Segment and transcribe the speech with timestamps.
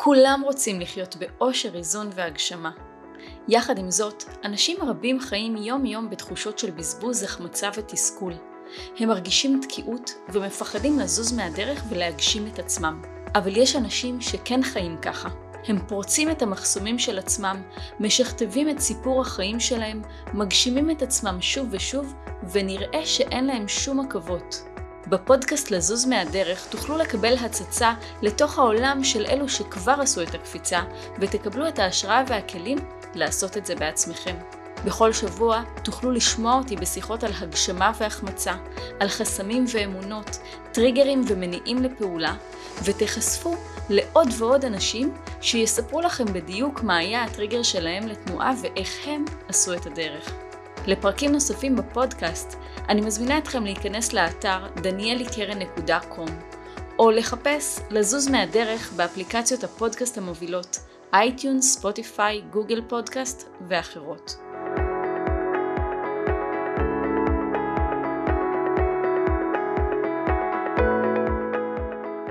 [0.00, 2.70] כולם רוצים לחיות באושר, איזון והגשמה.
[3.48, 8.32] יחד עם זאת, אנשים רבים חיים יום-יום בתחושות של בזבוז, החמצה ותסכול.
[8.98, 13.02] הם מרגישים תקיעות ומפחדים לזוז מהדרך ולהגשים את עצמם.
[13.34, 15.28] אבל יש אנשים שכן חיים ככה.
[15.68, 17.62] הם פורצים את המחסומים של עצמם,
[18.00, 20.02] משכתבים את סיפור החיים שלהם,
[20.34, 22.14] מגשימים את עצמם שוב ושוב,
[22.52, 24.67] ונראה שאין להם שום עכבות.
[25.08, 27.92] בפודקאסט לזוז מהדרך תוכלו לקבל הצצה
[28.22, 30.80] לתוך העולם של אלו שכבר עשו את הקפיצה,
[31.20, 32.78] ותקבלו את ההשראה והכלים
[33.14, 34.36] לעשות את זה בעצמכם.
[34.84, 38.54] בכל שבוע תוכלו לשמוע אותי בשיחות על הגשמה והחמצה,
[39.00, 40.38] על חסמים ואמונות,
[40.72, 42.34] טריגרים ומניעים לפעולה,
[42.84, 43.56] ותיחשפו
[43.88, 49.86] לעוד ועוד אנשים שיספרו לכם בדיוק מה היה הטריגר שלהם לתנועה ואיך הם עשו את
[49.86, 50.47] הדרך.
[50.88, 56.30] לפרקים נוספים בפודקאסט, אני מזמינה אתכם להיכנס לאתר danielikeren.com
[56.98, 60.78] או לחפש לזוז מהדרך באפליקציות הפודקאסט המובילות
[61.12, 64.36] iTunes, Spotify, Google Podcast ואחרות.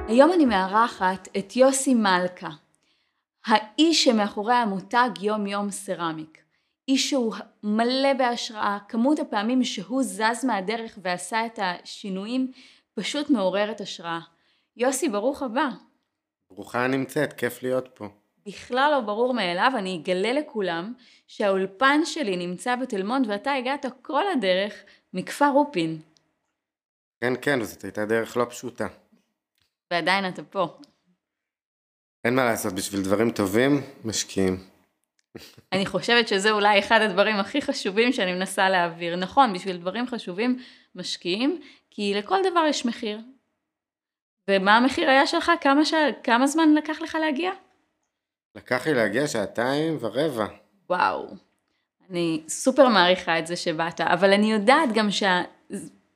[0.08, 2.50] היום אני מארחת את יוסי מלכה,
[3.46, 6.47] האיש שמאחורי המותג יום יום ceramic.
[6.88, 12.52] איש שהוא מלא בהשראה, כמות הפעמים שהוא זז מהדרך ועשה את השינויים
[12.94, 14.20] פשוט מעוררת השראה.
[14.78, 15.70] יוסי, ברוך הבא.
[16.52, 18.08] ברוכה נמצאת, כיף להיות פה.
[18.46, 20.94] בכלל לא ברור מאליו, אני אגלה לכולם
[21.28, 24.74] שהאולפן שלי נמצא בתל מונד ואתה הגעת כל הדרך
[25.14, 26.02] מכפר רופין.
[27.22, 28.88] כן, כן, זאת הייתה דרך לא פשוטה.
[29.92, 30.78] ועדיין אתה פה.
[32.24, 34.77] אין מה לעשות, בשביל דברים טובים, משקיעים.
[35.72, 39.16] אני חושבת שזה אולי אחד הדברים הכי חשובים שאני מנסה להעביר.
[39.16, 40.60] נכון, בשביל דברים חשובים
[40.96, 43.20] משקיעים, כי לכל דבר יש מחיר.
[44.48, 45.52] ומה המחיר היה שלך?
[45.62, 45.94] כמה, ש...
[46.24, 47.52] כמה זמן לקח לך להגיע?
[48.56, 50.46] לקח לי להגיע שעתיים ורבע.
[50.90, 51.28] וואו.
[52.10, 55.42] אני סופר מעריכה את זה שבאת, אבל אני יודעת גם שה...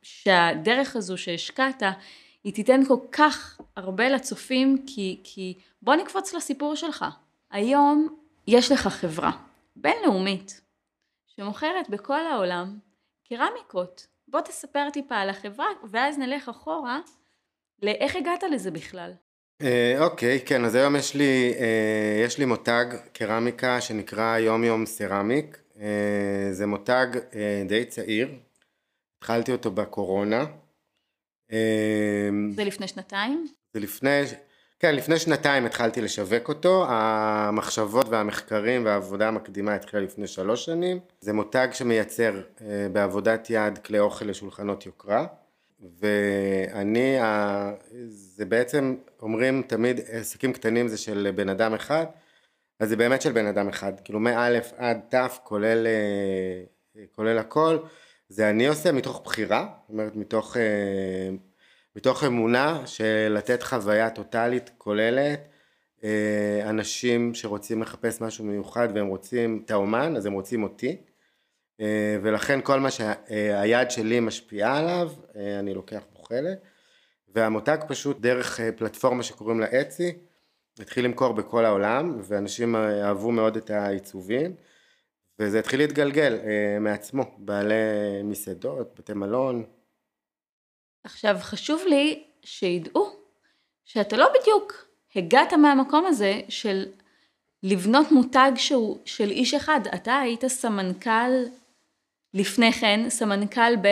[0.02, 1.84] שהדרך הזו שהשקעת,
[2.44, 7.06] היא תיתן כל כך הרבה לצופים, כי, כי בוא נקפוץ לסיפור שלך.
[7.52, 9.32] היום יש לך חברה
[9.76, 10.62] בינלאומית
[11.28, 12.80] שמוכרת בכל העולם
[13.30, 14.08] קרמיקות.
[14.28, 17.00] בוא תספר טיפה על החברה ואז נלך אחורה
[17.82, 19.12] לאיך הגעת לזה בכלל.
[19.62, 24.86] אה, אוקיי, כן, אז היום יש לי, אה, יש לי מותג קרמיקה שנקרא יום יום
[24.86, 25.58] סרמיק.
[25.80, 27.08] אה, זה מותג
[27.68, 28.30] די צעיר,
[29.18, 30.46] התחלתי אותו בקורונה.
[32.56, 33.48] זה לפני שנתיים?
[33.74, 34.22] זה לפני,
[34.82, 41.00] כן, לפני שנתיים התחלתי לשווק אותו, המחשבות והמחקרים והעבודה המקדימה התחילה לפני שלוש שנים.
[41.22, 45.26] זה מותג שמייצר אה, בעבודת יד כלי אוכל לשולחנות יוקרה,
[46.00, 47.18] ואני,
[48.10, 52.06] זה בעצם, אומרים תמיד עסקים קטנים זה של בן אדם אחד,
[52.80, 57.78] אז זה באמת של בן אדם אחד, כאילו מא' עד ת' כולל, אה, כולל הכל,
[58.30, 61.30] זה אני עושה מתוך בחירה, זאת אומרת מתוך אה,
[61.96, 65.48] מתוך אמונה של לתת חוויה טוטאלית כוללת,
[66.04, 70.98] אה, אנשים שרוצים לחפש משהו מיוחד והם רוצים את האומן, אז הם רוצים אותי,
[71.82, 76.58] אה, ולכן כל מה שהיד שלי משפיעה עליו, אה, אני לוקח בו חלק,
[77.36, 80.18] והמותג פשוט דרך פלטפורמה שקוראים לה אצי,
[80.80, 84.56] התחיל למכור בכל העולם, ואנשים אהבו מאוד את העיצובים,
[85.40, 86.40] וזה התחיל להתגלגל
[86.80, 87.74] מעצמו, בעלי
[88.24, 89.64] מסעדות, בתי מלון,
[91.04, 93.16] עכשיו חשוב לי שידעו
[93.86, 94.86] שאתה לא בדיוק
[95.16, 96.86] הגעת מהמקום הזה של
[97.64, 101.32] לבנות מותג שהוא של איש אחד, אתה היית סמנכ"ל
[102.34, 103.88] לפני כן, סמנכ"ל ב...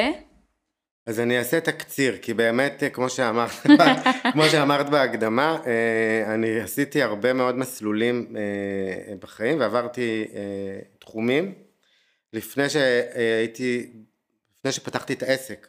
[1.05, 3.51] אז אני אעשה תקציר, כי באמת, כמו שאמרת,
[4.33, 11.53] כמו שאמרת בהקדמה, אה, אני עשיתי הרבה מאוד מסלולים אה, בחיים ועברתי אה, תחומים.
[12.33, 13.89] לפני שהייתי,
[14.59, 15.67] לפני שפתחתי את העסק,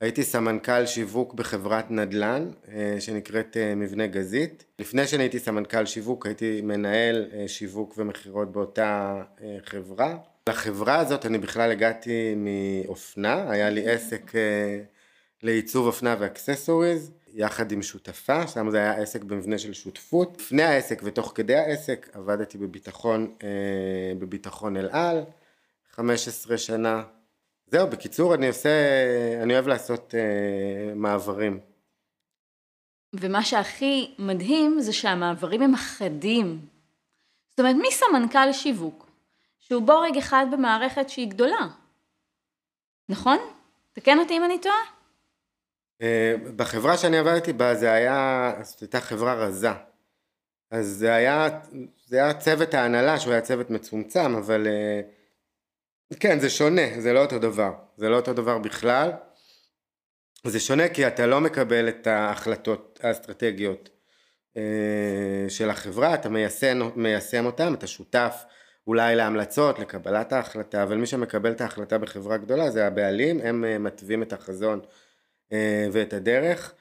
[0.00, 4.64] הייתי סמנכ"ל שיווק בחברת נדל"ן אה, שנקראת אה, מבנה גזית.
[4.78, 9.22] לפני שאני הייתי סמנכ"ל שיווק הייתי מנהל אה, שיווק ומכירות באותה
[9.64, 10.16] חברה.
[10.48, 14.32] לחברה הזאת אני בכלל הגעתי מאופנה, היה לי עסק
[15.42, 20.36] לעיצוב אופנה ואקססוריז יחד עם שותפה, שם זה היה עסק במבנה של שותפות.
[20.40, 23.34] לפני העסק ותוך כדי העסק עבדתי בביטחון,
[24.18, 25.24] בביטחון אל על,
[25.90, 27.02] 15 שנה
[27.70, 28.70] זהו, בקיצור, אני עושה,
[29.42, 31.60] אני אוהב לעשות uh, מעברים.
[33.12, 36.66] ומה שהכי מדהים זה שהמעברים הם חדים.
[37.50, 39.10] זאת אומרת, מי סמנכ"ל שיווק?
[39.60, 41.68] שהוא בורג אחד במערכת שהיא גדולה.
[43.08, 43.38] נכון?
[43.92, 44.82] תקן אותי אם אני טועה.
[46.02, 46.04] Uh,
[46.56, 49.72] בחברה שאני עבדתי בה זה היה, זאת הייתה חברה רזה.
[50.70, 51.48] אז זה היה,
[52.06, 55.00] זה היה צוות ההנהלה שהוא היה צוות מצומצם, אבל אה,
[56.20, 57.72] כן, זה שונה, זה לא אותו דבר.
[57.96, 59.10] זה לא אותו דבר בכלל.
[60.44, 63.88] זה שונה כי אתה לא מקבל את ההחלטות האסטרטגיות
[64.56, 64.62] אה,
[65.48, 68.44] של החברה, אתה מיישם, מיישם אותן, אתה שותף
[68.86, 73.78] אולי להמלצות, לקבלת ההחלטה, אבל מי שמקבל את ההחלטה בחברה גדולה זה הבעלים, הם אה,
[73.78, 74.80] מתווים את החזון
[75.92, 76.74] ואת הדרך.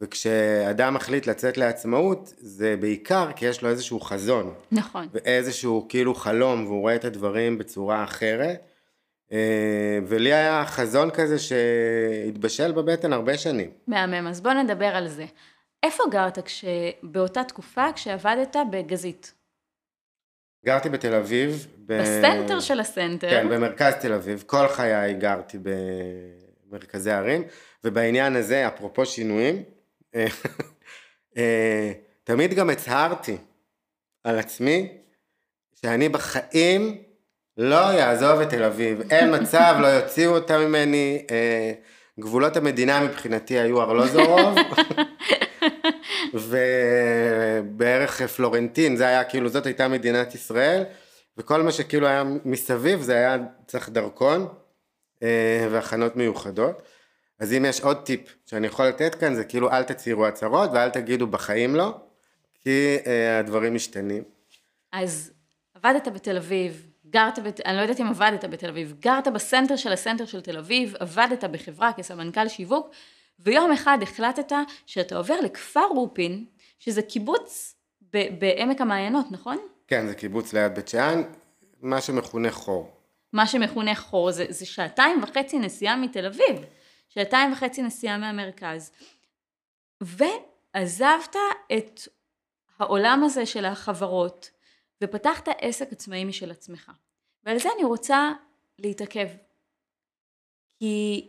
[0.00, 4.54] וכשאדם מחליט לצאת לעצמאות זה בעיקר כי יש לו איזשהו חזון.
[4.72, 5.08] נכון.
[5.12, 8.75] ואיזשהו כאילו חלום והוא רואה את הדברים בצורה אחרת.
[9.32, 13.70] אה, ולי היה חזון כזה שהתבשל בבטן הרבה שנים.
[13.86, 15.24] מהמם, אז בוא נדבר על זה.
[15.82, 16.64] איפה גרת כש...
[17.02, 19.34] באותה תקופה כשעבדת בגזית?
[20.64, 21.66] גרתי בתל אביב.
[21.86, 22.00] ב...
[22.00, 23.30] בסנטר של הסנטר.
[23.30, 24.44] כן, במרכז תל אביב.
[24.46, 25.58] כל חיי גרתי
[26.68, 27.42] במרכזי ערים,
[27.84, 29.62] ובעניין הזה, אפרופו שינויים,
[31.36, 31.92] אה,
[32.24, 33.36] תמיד גם הצהרתי
[34.24, 34.98] על עצמי
[35.74, 37.02] שאני בחיים
[37.58, 41.72] לא יעזוב את תל אביב, אין מצב, לא יוציאו אותה ממני, אה,
[42.20, 44.58] גבולות המדינה מבחינתי היו ארלוזורוב,
[46.34, 50.84] ובערך פלורנטין, זה היה כאילו, זאת הייתה מדינת ישראל,
[51.38, 53.36] וכל מה שכאילו היה מסביב זה היה
[53.66, 54.48] צריך דרכון
[55.22, 56.82] אה, והכנות מיוחדות.
[57.38, 60.90] אז אם יש עוד טיפ שאני יכול לתת כאן זה כאילו אל תצהירו הצהרות ואל
[60.90, 61.94] תגידו בחיים לא,
[62.60, 64.22] כי אה, הדברים משתנים.
[64.92, 65.32] אז
[65.74, 67.60] עבדת בתל אביב, גרת, בת...
[67.66, 71.44] אני לא יודעת אם עבדת בתל אביב, גרת בסנטר של הסנטר של תל אביב, עבדת
[71.44, 72.90] בחברה כסמנכ"ל שיווק,
[73.38, 74.52] ויום אחד החלטת
[74.86, 76.44] שאתה עובר לכפר רופין,
[76.78, 77.74] שזה קיבוץ
[78.12, 79.58] ב- בעמק המעיינות, נכון?
[79.88, 81.22] כן, זה קיבוץ ליד בית שאן,
[81.82, 82.92] מה שמכונה חור.
[83.32, 86.64] מה שמכונה חור, זה, זה שעתיים וחצי נסיעה מתל אביב.
[87.08, 88.92] שעתיים וחצי נסיעה מהמרכז.
[90.00, 91.36] ועזבת
[91.76, 92.00] את
[92.78, 94.50] העולם הזה של החברות,
[95.04, 96.92] ופתחת עסק עצמאי משל עצמך.
[97.44, 98.32] ועל זה אני רוצה
[98.78, 99.28] להתעכב.
[100.78, 101.26] כי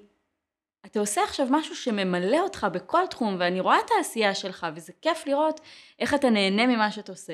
[0.85, 5.27] אתה עושה עכשיו משהו שממלא אותך בכל תחום, ואני רואה את העשייה שלך, וזה כיף
[5.27, 5.61] לראות
[5.99, 7.33] איך אתה נהנה ממה שאתה עושה.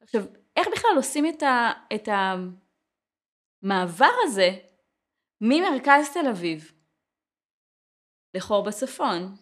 [0.00, 0.22] עכשיו,
[0.56, 2.08] איך בכלל עושים את, ה, את
[3.62, 4.50] המעבר הזה
[5.40, 6.72] ממרכז תל אביב
[8.34, 9.34] לחור בצפון?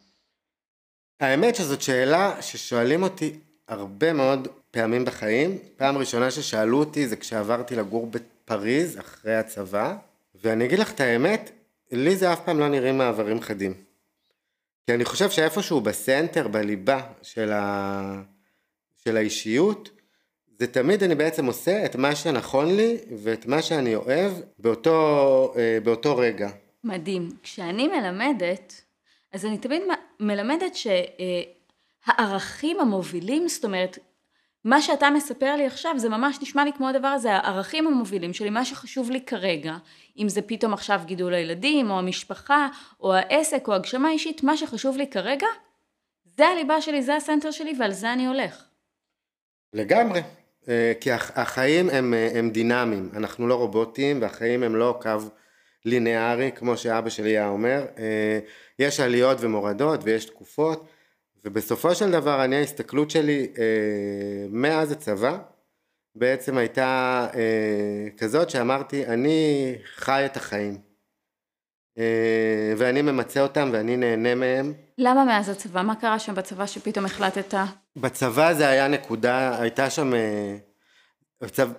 [1.21, 5.59] האמת שזאת שאלה ששואלים אותי הרבה מאוד פעמים בחיים.
[5.77, 9.97] פעם ראשונה ששאלו אותי זה כשעברתי לגור בפריז אחרי הצבא,
[10.43, 11.51] ואני אגיד לך את האמת,
[11.93, 13.75] לי זה אף פעם לא נראים מעברים חדים.
[14.87, 18.23] כי אני חושב שאיפשהו בסנטר, בליבה של, ה...
[19.05, 19.91] של האישיות,
[20.59, 25.79] זה תמיד אני בעצם עושה את מה שנכון לי ואת מה שאני אוהב באותו, אה,
[25.85, 26.49] באותו רגע.
[26.85, 27.29] מדהים.
[27.43, 28.83] כשאני מלמדת,
[29.33, 29.83] אז אני תמיד
[30.21, 30.73] מלמדת
[32.07, 33.99] שהערכים המובילים, זאת אומרת,
[34.69, 38.51] מה שאתה מספר לי עכשיו זה ממש נשמע לי כמו הדבר הזה, הערכים המובילים שלי,
[38.51, 39.77] מה שחשוב לי כרגע,
[40.19, 42.69] אם זה פתאום עכשיו גידול הילדים, או המשפחה,
[43.01, 45.47] או העסק, או הגשמה אישית, מה שחשוב לי כרגע,
[46.37, 48.65] זה הליבה שלי, זה הסנטר שלי, ועל זה אני הולך.
[49.73, 50.21] לגמרי,
[50.69, 55.11] אה, כי החיים הם, אה, הם דינמיים, אנחנו לא רובוטים, והחיים הם לא קו
[55.85, 58.39] לינארי, כמו שאבא שלי היה אומר, אה,
[58.79, 60.89] יש עליות ומורדות ויש תקופות,
[61.45, 65.39] ובסופו של דבר אני ההסתכלות שלי אה, מאז הצבא,
[66.15, 70.79] בעצם הייתה אה, כזאת שאמרתי אני חי את החיים
[72.77, 74.73] ואני ממצה אותם ואני נהנה מהם.
[74.99, 75.83] למה מאז הצבא?
[75.83, 77.55] מה קרה שם בצבא שפתאום החלטת?
[77.97, 80.13] בצבא זה היה נקודה, הייתה שם,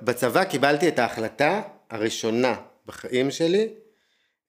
[0.01, 3.69] בצבא קיבלתי את ההחלטה הראשונה בחיים שלי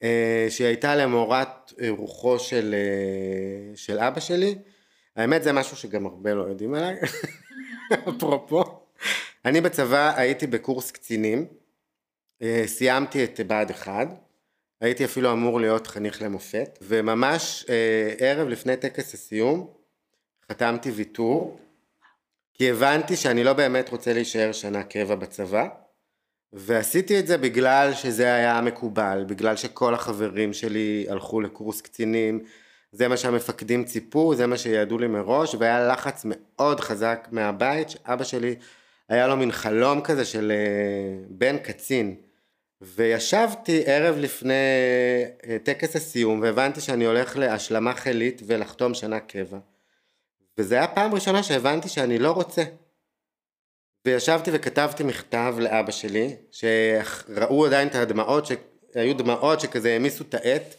[0.02, 4.54] אה, שהיא הייתה למורת אה, רוחו של, אה, של אבא שלי.
[5.20, 6.96] האמת זה משהו שגם הרבה לא יודעים עליי,
[8.08, 8.64] אפרופו.
[9.44, 11.46] אני בצבא הייתי בקורס קצינים,
[12.66, 14.08] סיימתי את בה"ד 1,
[14.80, 17.66] הייתי אפילו אמור להיות חניך למופת, וממש
[18.18, 19.70] ערב לפני טקס הסיום
[20.50, 21.60] חתמתי ויתור,
[22.54, 25.68] כי הבנתי שאני לא באמת רוצה להישאר שנה קבע בצבא,
[26.52, 32.44] ועשיתי את זה בגלל שזה היה מקובל, בגלל שכל החברים שלי הלכו לקורס קצינים,
[32.92, 38.24] זה מה שהמפקדים ציפו, זה מה שידעו לי מראש, והיה לחץ מאוד חזק מהבית, שאבא
[38.24, 38.54] שלי
[39.08, 42.16] היה לו מין חלום כזה של אה, בן קצין.
[42.80, 44.54] וישבתי ערב לפני
[45.46, 49.58] אה, טקס הסיום והבנתי שאני הולך להשלמה חילית ולחתום שנה קבע.
[50.58, 52.62] וזה היה פעם ראשונה שהבנתי שאני לא רוצה.
[54.04, 60.74] וישבתי וכתבתי מכתב לאבא שלי, שראו עדיין את הדמעות, שהיו דמעות שכזה העמיסו את העט,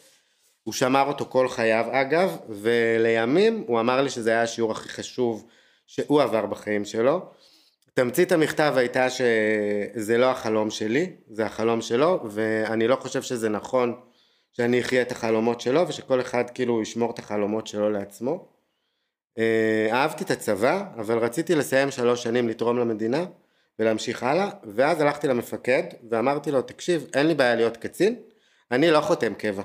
[0.63, 5.45] הוא שמר אותו כל חייו אגב, ולימים הוא אמר לי שזה היה השיעור הכי חשוב
[5.87, 7.31] שהוא עבר בחיים שלו,
[7.93, 13.99] תמצית המכתב הייתה שזה לא החלום שלי, זה החלום שלו, ואני לא חושב שזה נכון
[14.51, 18.47] שאני אחיה את החלומות שלו, ושכל אחד כאילו ישמור את החלומות שלו לעצמו.
[19.37, 23.25] אה, אהבתי את הצבא, אבל רציתי לסיים שלוש שנים לתרום למדינה
[23.79, 28.15] ולהמשיך הלאה, ואז הלכתי למפקד ואמרתי לו, תקשיב, אין לי בעיה להיות קצין,
[28.71, 29.63] אני לא חותם קבע.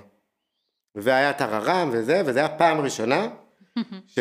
[0.97, 3.29] והיה טררם וזה, וזה היה פעם ראשונה
[4.15, 4.19] ש...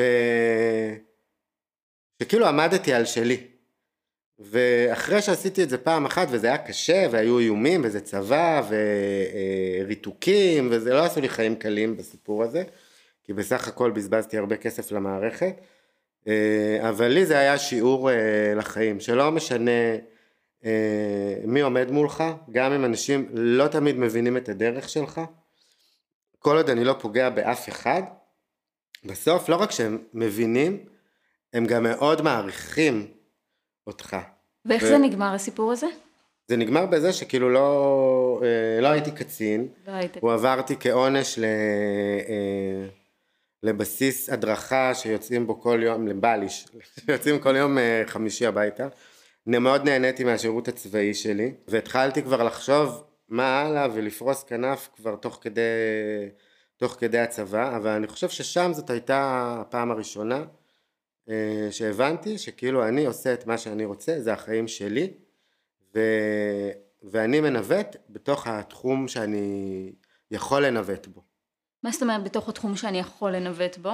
[2.21, 3.47] שכאילו עמדתי על שלי.
[4.39, 8.61] ואחרי שעשיתי את זה פעם אחת וזה היה קשה והיו איומים וזה צבא
[9.81, 12.63] וריתוקים וזה לא עשו לי חיים קלים בסיפור הזה
[13.23, 15.61] כי בסך הכל בזבזתי הרבה כסף למערכת
[16.27, 19.95] אה, אבל לי זה היה שיעור אה, לחיים שלא משנה
[20.65, 25.21] אה, מי עומד מולך גם אם אנשים לא תמיד מבינים את הדרך שלך
[26.45, 28.01] כל עוד אני לא פוגע באף אחד
[29.05, 30.85] בסוף לא רק שהם מבינים
[31.53, 33.07] הם גם מאוד מעריכים
[33.87, 34.17] אותך.
[34.65, 34.87] ואיך ו...
[34.87, 35.87] זה נגמר הסיפור הזה?
[36.47, 41.43] זה נגמר בזה שכאילו לא, אה, לא הייתי קצין, לא היית הוא עברתי כעונש ל,
[41.43, 42.87] אה,
[43.63, 46.67] לבסיס הדרכה שיוצאים בו כל יום, לבליש,
[47.05, 48.87] שיוצאים כל יום אה, חמישי הביתה.
[49.47, 55.61] מאוד נהניתי מהשירות הצבאי שלי, והתחלתי כבר לחשוב מה הלאה ולפרוס כנף כבר תוך כדי,
[56.77, 60.45] תוך כדי הצבא, אבל אני חושב ששם זאת הייתה הפעם הראשונה
[61.29, 65.13] אה, שהבנתי שכאילו אני עושה את מה שאני רוצה, זה החיים שלי,
[65.95, 65.99] ו...
[67.03, 69.91] ואני מנווט בתוך התחום שאני
[70.31, 71.21] יכול לנווט בו.
[71.83, 73.91] מה זאת אומרת בתוך התחום שאני יכול לנווט בו?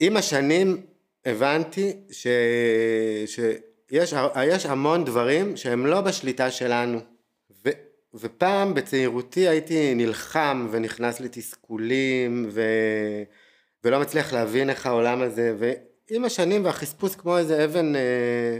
[0.00, 0.86] עם השנים
[1.24, 2.26] הבנתי ש...
[3.26, 7.13] שיש המון דברים שהם לא בשליטה שלנו.
[8.14, 12.62] ופעם בצעירותי הייתי נלחם ונכנס לתסכולים ו...
[13.84, 18.58] ולא מצליח להבין איך העולם הזה, ועם השנים והחספוס כמו איזה אבן אה,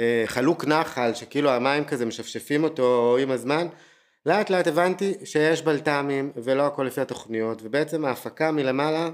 [0.00, 3.66] אה, חלוק נחל, שכאילו המים כזה משפשפים אותו עם הזמן,
[4.26, 9.10] לאט לאט הבנתי שיש בלת"מים ולא הכל לפי התוכניות, ובעצם ההפקה מלמעלה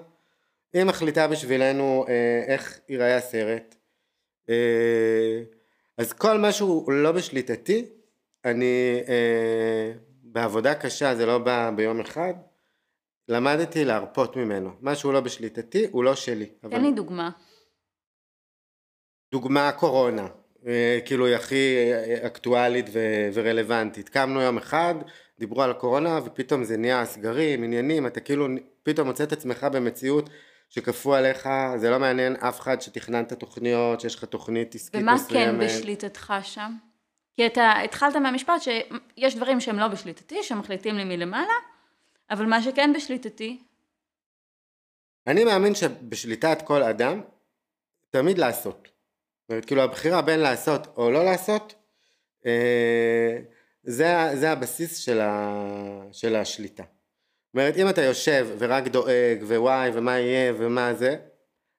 [0.72, 3.74] היא מחליטה בשבילנו אה, איך ייראה הסרט.
[4.50, 5.42] אה,
[5.98, 7.86] אז כל מה שהוא לא בשליטתי,
[8.44, 12.34] אני אה, בעבודה קשה, זה לא בא ביום אחד,
[13.28, 14.70] למדתי להרפות ממנו.
[14.80, 16.46] מה שהוא לא בשליטתי הוא לא שלי.
[16.46, 16.78] תן אבל...
[16.78, 17.30] לי דוגמה.
[19.32, 20.26] דוגמה קורונה,
[20.66, 24.08] אה, כאילו היא הכי אה, אקטואלית ו- ורלוונטית.
[24.08, 24.94] קמנו יום אחד,
[25.38, 28.46] דיברו על הקורונה ופתאום זה נהיה סגרים, עניינים, אתה כאילו
[28.82, 30.30] פתאום מוצא את עצמך במציאות
[30.68, 35.54] שכפו עליך, זה לא מעניין אף אחד שתכננת תוכניות, שיש לך תוכנית עסקית ומה מסוימת.
[35.54, 36.72] ומה כן בשליטתך שם?
[37.36, 41.54] כי אתה התחלת מהמשפט שיש דברים שהם לא בשליטתי, שמחליטים לי מלמעלה,
[42.30, 43.58] אבל מה שכן בשליטתי...
[45.26, 47.20] אני מאמין שבשליטת כל אדם,
[48.10, 48.88] תמיד לעשות.
[49.42, 51.74] זאת אומרת, כאילו הבחירה בין לעשות או לא לעשות,
[52.46, 53.38] אה,
[53.82, 55.62] זה, זה הבסיס של, ה,
[56.12, 56.82] של השליטה.
[56.82, 61.16] זאת אומרת, אם אתה יושב ורק דואג ווואי ומה יהיה ומה זה,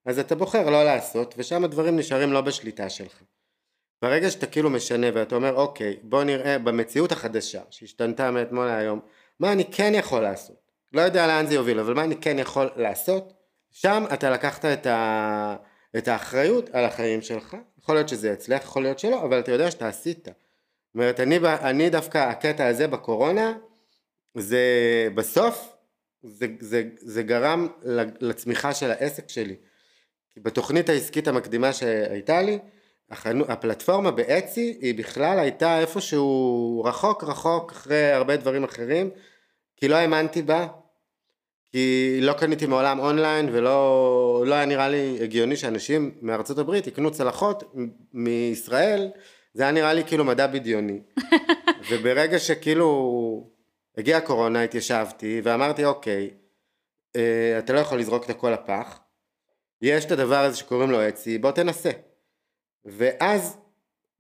[0.06, 3.24] אז אתה בוחר לא לעשות, ושם הדברים נשארים לא בשליטה שלך.
[4.04, 9.00] ברגע שאתה כאילו משנה ואתה אומר, אוקיי, בוא נראה במציאות החדשה, שהשתנתה מאתמול להיום,
[9.40, 10.56] מה אני כן יכול לעשות?
[10.94, 13.34] לא יודע לאן זה יוביל, אבל מה אני כן יכול לעשות?
[13.72, 15.56] שם אתה לקחת את, ה...
[15.98, 19.72] את האחריות על החיים שלך, יכול להיות שזה יצליח, יכול להיות שלא, אבל אתה יודע
[19.72, 20.26] שאתה עשית.
[20.26, 23.54] זאת אומרת, אני, אני דווקא, הקטע הזה בקורונה,
[24.38, 24.62] זה
[25.16, 25.76] בסוף,
[26.24, 27.68] זה, זה, זה גרם
[28.20, 29.56] לצמיחה של העסק שלי.
[30.38, 32.60] בתוכנית העסקית המקדימה שהייתה לי,
[33.14, 39.10] החנו, הפלטפורמה באצי היא בכלל הייתה איפשהו רחוק רחוק אחרי הרבה דברים אחרים
[39.78, 40.68] כי לא האמנתי בה
[41.72, 47.12] כי לא קניתי מעולם אונליין ולא לא היה נראה לי הגיוני שאנשים מארצות הברית יקנו
[47.12, 47.74] צלחות
[48.14, 49.10] מישראל
[49.54, 51.00] זה היה נראה לי כאילו מדע בדיוני.
[51.90, 53.50] וברגע שכאילו
[53.98, 56.30] הגיעה הקורונה התיישבתי ואמרתי אוקיי
[57.16, 59.00] אה, אתה לא יכול לזרוק את הכל לפח
[59.82, 61.92] יש את הדבר הזה שקוראים לו אצי בוא תנסה
[62.86, 63.58] ואז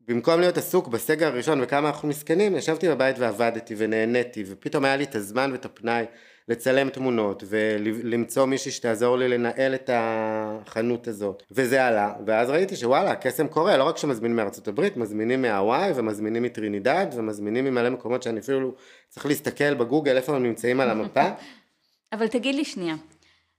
[0.08, 5.04] במקום להיות עסוק בסגר הראשון וכמה אנחנו מסכנים, ישבתי בבית ועבדתי ונהניתי ופתאום היה לי
[5.04, 6.06] את הזמן ואת הפנאי
[6.48, 11.44] לצלם תמונות ולמצוא מישהי שתעזור לי לנהל את החנות הזאת.
[11.52, 16.44] וזה עלה ואז ראיתי שוואלה הקסם קורה לא רק שמזמינים מארצות הברית מזמינים מהוואי ומזמינים
[16.44, 18.74] מטרינידד ומזמינים ממלא מקומות שאני אפילו
[19.10, 21.30] צריך להסתכל בגוגל איפה הם נמצאים על המפה.
[22.14, 22.96] אבל תגיד לי שנייה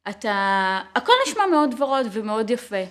[0.09, 2.85] אתה הכל נשמע מאוד ורוד ומאוד יפה.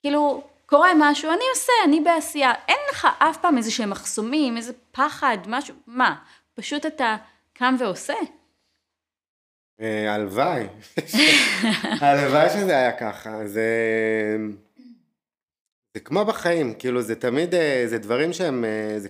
[0.00, 2.52] כאילו קורה משהו, אני עושה, אני בעשייה.
[2.68, 6.16] אין לך אף פעם איזה שהם מחסומים, איזה פחד, משהו, מה?
[6.54, 7.16] פשוט אתה
[7.52, 8.14] קם ועושה?
[9.80, 10.66] אה, הלוואי.
[12.00, 13.46] הלוואי שזה היה ככה.
[13.46, 13.66] זה...
[15.94, 19.08] זה כמו בחיים, כאילו זה תמיד, אה, זה דברים שהם אה, זה,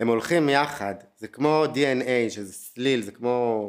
[0.00, 3.68] הם הולכים יחד, זה כמו DNA, שזה סליל, זה כמו,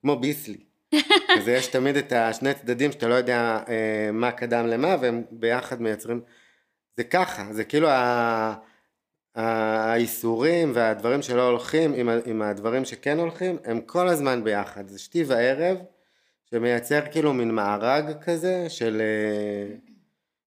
[0.00, 0.64] כמו ביסלי.
[1.38, 3.58] אז יש תמיד את השני צדדים שאתה לא יודע
[4.12, 6.20] מה קדם למה, והם ביחד מייצרים,
[6.96, 8.54] זה ככה, זה כאילו ה...
[9.34, 15.24] האיסורים והדברים שלא הולכים עם, עם הדברים שכן הולכים, הם כל הזמן ביחד, זה שתי
[15.24, 15.78] וערב
[16.50, 19.02] שמייצר כאילו מין מארג כזה של,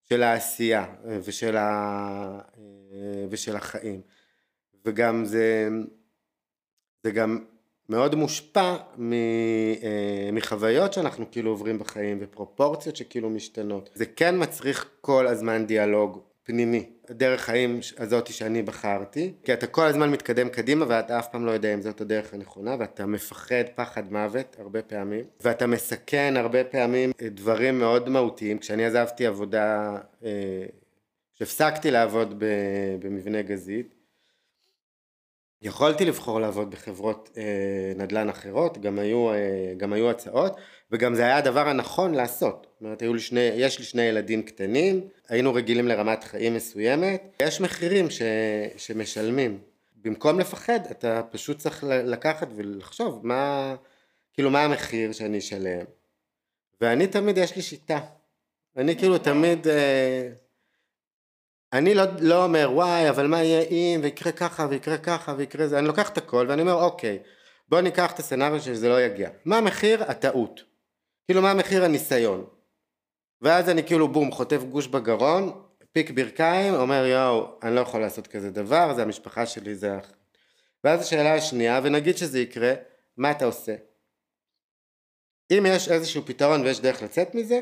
[0.09, 0.85] של העשייה
[1.23, 2.39] ושל, ה,
[3.29, 4.01] ושל החיים.
[4.85, 5.69] וגם זה,
[7.03, 7.45] זה גם
[7.89, 8.75] מאוד מושפע
[9.83, 13.89] אה, מחוויות שאנחנו כאילו עוברים בחיים ופרופורציות שכאילו משתנות.
[13.93, 19.85] זה כן מצריך כל הזמן דיאלוג פנימי הדרך חיים הזאת שאני בחרתי כי אתה כל
[19.85, 24.11] הזמן מתקדם קדימה ואתה אף פעם לא יודע אם זאת הדרך הנכונה ואתה מפחד פחד
[24.11, 28.59] מוות הרבה פעמים ואתה מסכן הרבה פעמים דברים מאוד מהותיים.
[28.59, 30.65] כשאני עזבתי עבודה אה,
[31.35, 32.43] כשהפסקתי לעבוד
[32.99, 33.95] במבנה גזית
[35.61, 40.57] יכולתי לבחור לעבוד בחברות אה, נדל"ן אחרות, גם היו, אה, גם היו הצעות,
[40.91, 42.67] וגם זה היה הדבר הנכון לעשות.
[42.73, 47.41] זאת אומרת, היו לי שני, יש לי שני ילדים קטנים, היינו רגילים לרמת חיים מסוימת,
[47.41, 48.21] יש מחירים ש,
[48.77, 49.59] שמשלמים.
[49.95, 53.75] במקום לפחד, אתה פשוט צריך לקחת ולחשוב מה,
[54.33, 55.85] כאילו מה המחיר שאני אשלם.
[56.81, 57.99] ואני תמיד, יש לי שיטה.
[58.77, 59.67] אני כאילו תמיד...
[59.67, 60.29] אה,
[61.73, 65.79] אני לא, לא אומר וואי אבל מה יהיה אם ויקרה ככה ויקרה ככה ויקרה זה
[65.79, 67.19] אני לוקח את הכל ואני אומר אוקיי
[67.69, 70.63] בוא ניקח את הסצנריו שזה לא יגיע מה מחיר הטעות
[71.27, 72.45] כאילו מה מחיר הניסיון?
[73.41, 78.27] ואז אני כאילו בום חוטף גוש בגרון פיק ברכיים אומר יואו אני לא יכול לעשות
[78.27, 79.97] כזה דבר זה המשפחה שלי זה
[80.83, 82.73] ואז השאלה השנייה ונגיד שזה יקרה
[83.17, 83.75] מה אתה עושה?
[85.51, 87.61] אם יש איזשהו פתרון ויש דרך לצאת מזה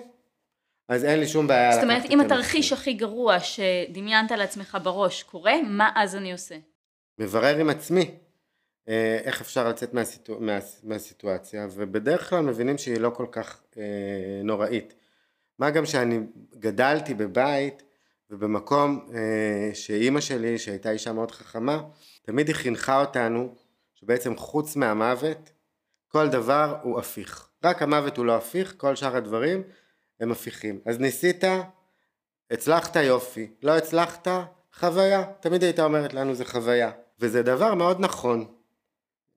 [0.90, 5.54] אז אין לי שום בעיה זאת אומרת, אם התרחיש הכי גרוע שדמיינת לעצמך בראש קורה,
[5.62, 6.56] מה אז אני עושה?
[7.20, 8.12] מברר עם עצמי
[9.24, 13.84] איך אפשר לצאת מהסיטואציה, מה, מהסיטואציה, ובדרך כלל מבינים שהיא לא כל כך אה,
[14.44, 14.94] נוראית.
[15.60, 16.20] מה גם שאני
[16.60, 17.84] גדלתי בבית
[18.30, 21.84] ובמקום אה, שאימא שלי, שהייתה אישה מאוד חכמה,
[22.22, 23.56] תמיד היא חינכה אותנו
[23.94, 25.52] שבעצם חוץ מהמוות,
[26.08, 27.48] כל דבר הוא הפיך.
[27.64, 29.64] רק המוות הוא לא הפיך, כל שאר הדברים
[30.20, 30.80] הם הפיכים.
[30.86, 31.44] אז ניסית,
[32.52, 34.28] הצלחת יופי, לא הצלחת,
[34.80, 35.24] חוויה.
[35.40, 36.92] תמיד הייתה אומרת לנו זה חוויה.
[37.20, 38.55] וזה דבר מאוד נכון.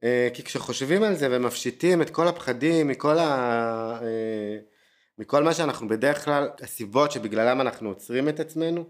[0.05, 3.25] אה, כי כשחושבים על זה ומפשיטים את כל הפחדים מכל, ה...
[4.03, 4.59] אה,
[5.19, 8.85] מכל מה שאנחנו בדרך כלל, הסיבות שבגללם אנחנו עוצרים את עצמנו,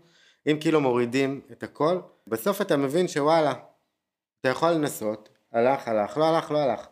[0.46, 3.52] אם כאילו מורידים את הכל, בסוף אתה מבין שוואלה,
[4.40, 6.86] אתה יכול לנסות, הלך הלך, לא הלך לא הלך.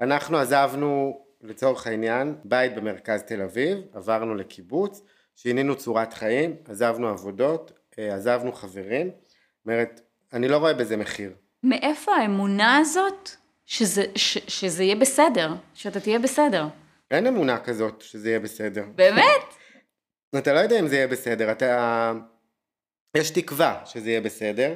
[0.00, 5.02] אנחנו עזבנו לצורך העניין, בית במרכז תל אביב, עברנו לקיבוץ,
[5.36, 10.00] שינינו צורת חיים, עזבנו עבודות, אה, עזבנו חברים, זאת אומרת,
[10.32, 11.32] אני לא רואה בזה מחיר.
[11.62, 13.30] מאיפה האמונה הזאת
[13.68, 16.66] שזה, ש, שזה יהיה בסדר, שאתה תהיה בסדר?
[17.10, 18.84] אין אמונה כזאת שזה יהיה בסדר.
[18.94, 19.54] באמת?
[20.38, 22.12] אתה לא יודע אם זה יהיה בסדר, אתה...
[23.16, 24.74] יש תקווה שזה יהיה בסדר,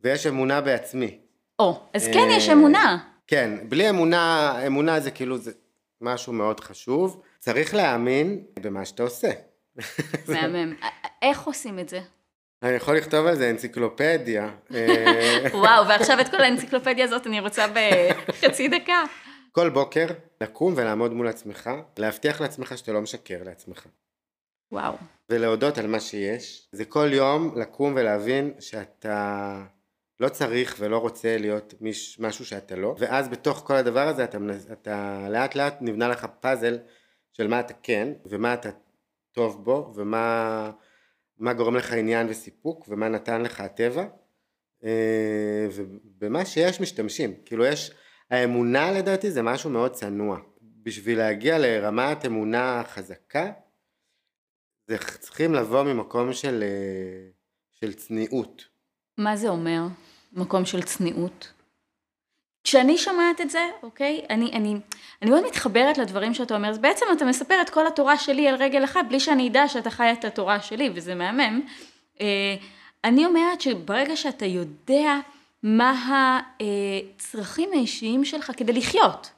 [0.00, 1.18] ויש אמונה בעצמי.
[1.58, 2.98] או, אז כן יש אמונה.
[3.26, 5.52] כן, בלי אמונה, אמונה זה כאילו, זה,
[6.00, 9.30] משהו מאוד חשוב, צריך להאמין במה שאתה עושה.
[10.28, 10.74] מהמם.
[11.22, 12.00] איך עושים את זה?
[12.64, 14.50] אני יכול לכתוב על זה אנציקלופדיה.
[15.54, 17.66] וואו, ועכשיו את כל האנציקלופדיה הזאת אני רוצה
[18.28, 19.04] בחצי דקה.
[19.52, 20.06] כל בוקר
[20.40, 23.86] לקום ולעמוד מול עצמך, להבטיח לעצמך שאתה לא משקר לעצמך.
[24.72, 24.94] וואו.
[25.30, 26.68] ולהודות על מה שיש.
[26.72, 29.62] זה כל יום לקום ולהבין שאתה
[30.20, 34.38] לא צריך ולא רוצה להיות מיש, משהו שאתה לא, ואז בתוך כל הדבר הזה אתה,
[34.72, 36.78] אתה לאט לאט נבנה לך פאזל
[37.32, 38.68] של מה אתה כן, ומה אתה
[39.32, 40.70] טוב בו, ומה
[41.40, 44.06] גורם לך עניין וסיפוק, ומה נתן לך הטבע,
[44.84, 47.90] אה, ובמה שיש משתמשים, כאילו יש,
[48.30, 53.52] האמונה לדעתי זה משהו מאוד צנוע, בשביל להגיע לרמת אמונה חזקה,
[54.86, 57.30] זה צריכים לבוא ממקום של, אה,
[57.70, 58.64] של צניעות.
[59.18, 59.82] מה זה אומר?
[60.32, 61.52] מקום של צניעות?
[62.64, 64.76] כשאני שומעת את זה, אוקיי, אני, אני,
[65.22, 68.54] אני מאוד מתחברת לדברים שאתה אומר, אז בעצם אתה מספר את כל התורה שלי על
[68.54, 71.60] רגל אחת, בלי שאני אדע שאתה חי את התורה שלי, וזה מהמם.
[72.20, 72.54] אה,
[73.04, 75.18] אני אומרת שברגע שאתה יודע
[75.62, 79.30] מה הצרכים האישיים שלך כדי לחיות,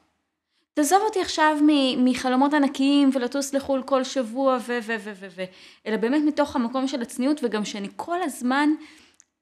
[0.75, 1.59] תעזוב אותי עכשיו
[1.99, 5.45] מחלומות ענקיים ולטוס לחו"ל כל שבוע ו ו ו ו ו,
[5.87, 8.71] אלא באמת מתוך המקום של הצניעות וגם שאני כל הזמן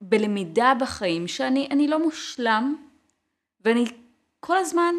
[0.00, 2.76] בלמידה בחיים שאני לא מושלם
[3.64, 3.84] ואני
[4.40, 4.94] כל הזמן,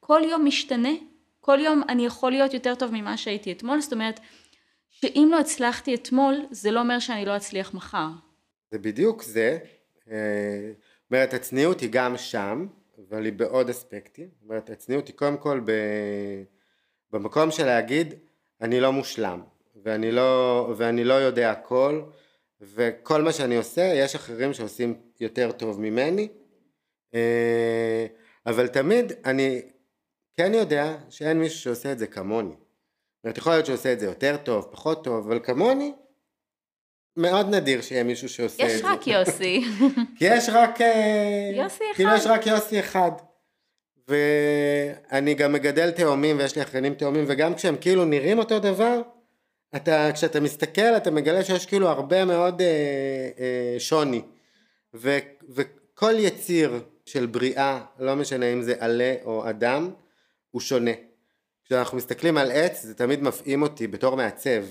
[0.00, 0.92] כל יום משתנה,
[1.40, 4.20] כל יום אני יכול להיות יותר טוב ממה שהייתי אתמול, זאת אומרת
[4.90, 8.08] שאם לא הצלחתי אתמול זה לא אומר שאני לא אצליח מחר.
[8.70, 9.58] זה בדיוק זה.
[10.06, 10.14] זאת
[11.10, 12.66] אומרת, הצניעות היא גם שם,
[13.08, 14.28] אבל היא בעוד אספקטים.
[14.32, 15.72] זאת אומרת, הצניעות היא קודם כל ב...
[17.12, 18.14] במקום של להגיד,
[18.60, 19.42] אני לא מושלם,
[19.82, 22.02] ואני לא, ואני לא יודע הכל,
[22.60, 26.34] וכל מה שאני עושה, יש אחרים שעושים יותר טוב ממני, אה,
[28.46, 29.62] אבל תמיד אני
[30.36, 32.50] כן יודע שאין מישהו שעושה את זה כמוני.
[32.50, 35.92] זאת אומרת, יכול להיות שעושה את זה יותר טוב, פחות טוב, אבל כמוני,
[37.16, 38.74] מאוד נדיר שיהיה מישהו שעושה את זה.
[38.74, 39.64] יש רק יוסי.
[40.18, 40.80] כי יש רק...
[40.80, 41.96] אה, יוסי אחד.
[41.96, 43.10] כאילו יש רק יוסי אחד.
[44.08, 49.00] ואני גם מגדל תאומים ויש לי אחיינים תאומים וגם כשהם כאילו נראים אותו דבר,
[49.76, 52.66] אתה, כשאתה מסתכל אתה מגלה שיש כאילו הרבה מאוד אה,
[53.38, 54.22] אה, שוני.
[54.94, 55.18] ו,
[55.48, 59.90] וכל יציר של בריאה, לא משנה אם זה עלה או אדם,
[60.50, 60.90] הוא שונה.
[61.64, 64.64] כשאנחנו מסתכלים על עץ זה תמיד מפעים אותי בתור מעצב.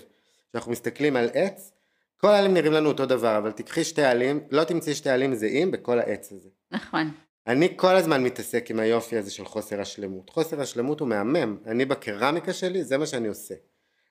[0.49, 1.71] כשאנחנו מסתכלים על עץ,
[2.17, 5.71] כל העלים נראים לנו אותו דבר, אבל תקחי שתי עלים, לא תמצאי שתי עלים זהים
[5.71, 6.49] בכל העץ הזה.
[6.71, 7.11] נכון.
[7.47, 10.29] אני כל הזמן מתעסק עם היופי הזה של חוסר השלמות.
[10.29, 11.57] חוסר השלמות הוא מהמם.
[11.65, 13.55] אני בקרמיקה שלי, זה מה שאני עושה.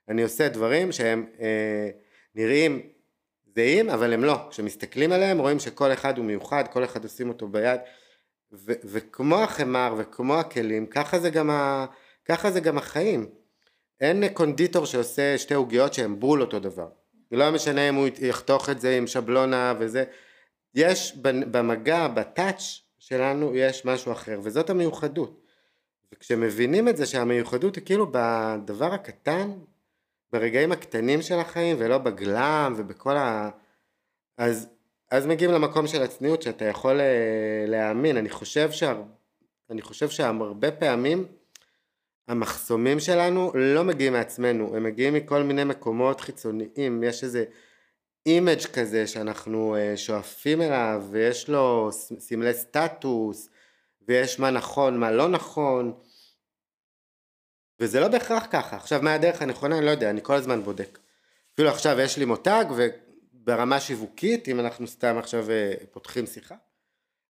[0.09, 1.91] אני עושה דברים שהם אה,
[2.35, 2.83] נראים
[3.55, 4.37] זהים, אבל הם לא.
[4.51, 7.81] כשמסתכלים עליהם רואים שכל אחד הוא מיוחד, כל אחד עושים אותו ביד.
[8.53, 11.87] ו- וכמו החמר וכמו הכלים, ככה זה, גם ה-
[12.25, 13.27] ככה זה גם החיים.
[14.01, 16.89] אין קונדיטור שעושה שתי עוגיות שהן בול אותו דבר.
[17.33, 20.05] לא משנה אם הוא יחתוך את זה עם שבלונה וזה.
[20.75, 25.41] יש במגע, בטאץ' שלנו, יש משהו אחר, וזאת המיוחדות.
[26.15, 29.51] וכשמבינים את זה שהמיוחדות היא כאילו בדבר הקטן,
[30.33, 33.51] ברגעים הקטנים של החיים, ולא בגלם ובכל ה...
[34.39, 34.69] אז,
[35.11, 38.17] אז מגיעים למקום של הצניעות שאתה יכול אה, להאמין.
[38.17, 39.03] אני חושב, שהר...
[39.71, 41.27] אני חושב שהרבה פעמים
[42.29, 47.45] המחסומים שלנו לא מגיעים מעצמנו, הם מגיעים מכל מיני מקומות חיצוניים, יש איזה
[48.27, 53.49] image כזה שאנחנו אה, שואפים אליו ויש לו סמלי סטטוס
[54.09, 55.93] ויש מה נכון מה לא נכון.
[57.81, 58.77] וזה לא בהכרח ככה.
[58.77, 60.99] עכשיו מה הדרך הנכונה אני לא יודע אני כל הזמן בודק.
[61.55, 62.65] אפילו עכשיו יש לי מותג
[63.47, 66.55] וברמה שיווקית אם אנחנו סתם עכשיו אה, פותחים שיחה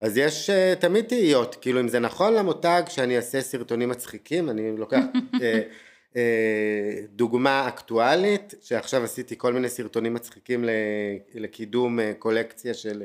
[0.00, 4.76] אז יש uh, תמיד תהיות, כאילו אם זה נכון למותג שאני אעשה סרטונים מצחיקים, אני
[4.76, 5.38] לוקח uh,
[6.12, 6.16] uh,
[7.08, 10.64] דוגמה אקטואלית, שעכשיו עשיתי כל מיני סרטונים מצחיקים
[11.34, 13.02] לקידום קולקציה של,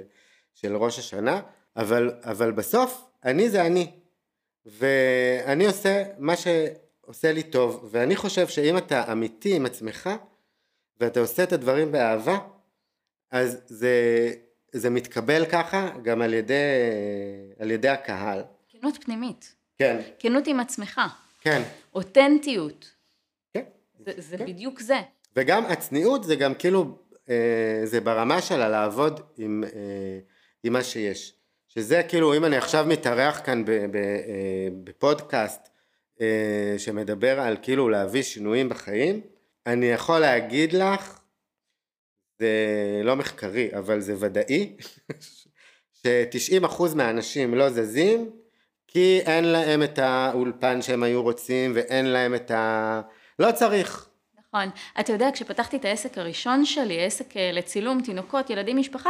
[0.54, 1.42] של ראש השנה,
[1.76, 3.92] אבל, אבל בסוף אני זה אני,
[4.66, 10.10] ואני עושה מה שעושה לי טוב, ואני חושב שאם אתה אמיתי עם עצמך,
[11.00, 12.38] ואתה עושה את הדברים באהבה,
[13.32, 14.34] אז זה
[14.72, 16.54] זה מתקבל ככה גם על ידי,
[17.60, 18.44] על ידי הקהל.
[18.70, 19.56] כנות פנימית.
[19.78, 20.02] כן.
[20.20, 21.02] כנות עם עצמך.
[21.42, 21.62] כן.
[21.94, 22.92] אותנטיות.
[23.54, 23.64] כן.
[24.06, 24.46] זה, זה כן.
[24.46, 25.00] בדיוק זה.
[25.36, 26.98] וגם הצניעות זה גם כאילו,
[27.30, 30.20] אה, זה ברמה שלה לעבוד עם, אה,
[30.64, 31.34] עם מה שיש.
[31.68, 35.70] שזה כאילו, אם אני עכשיו מתארח כאן ב, ב, אה, בפודקאסט
[36.22, 39.22] אה, שמדבר על כאילו להביא שינויים בחיים,
[39.66, 41.19] אני יכול להגיד לך
[42.40, 44.76] זה לא מחקרי, אבל זה ודאי,
[46.04, 48.30] ש-90% מהאנשים לא זזים
[48.88, 53.02] כי אין להם את האולפן שהם היו רוצים ואין להם את ה...
[53.40, 54.10] לא צריך.
[54.54, 54.70] נכון.
[55.00, 59.10] אתה יודע, כשפתחתי את העסק הראשון שלי, עסק אה, לצילום תינוקות, ילדים, משפחה,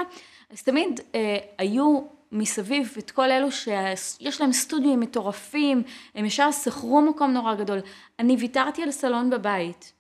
[0.50, 5.84] אז תמיד אה, היו מסביב את כל אלו שיש להם סטודיו מטורפים,
[6.16, 7.80] הם ישר שכרו מקום נורא גדול.
[8.20, 9.94] אני ויתרתי על סלון בבית,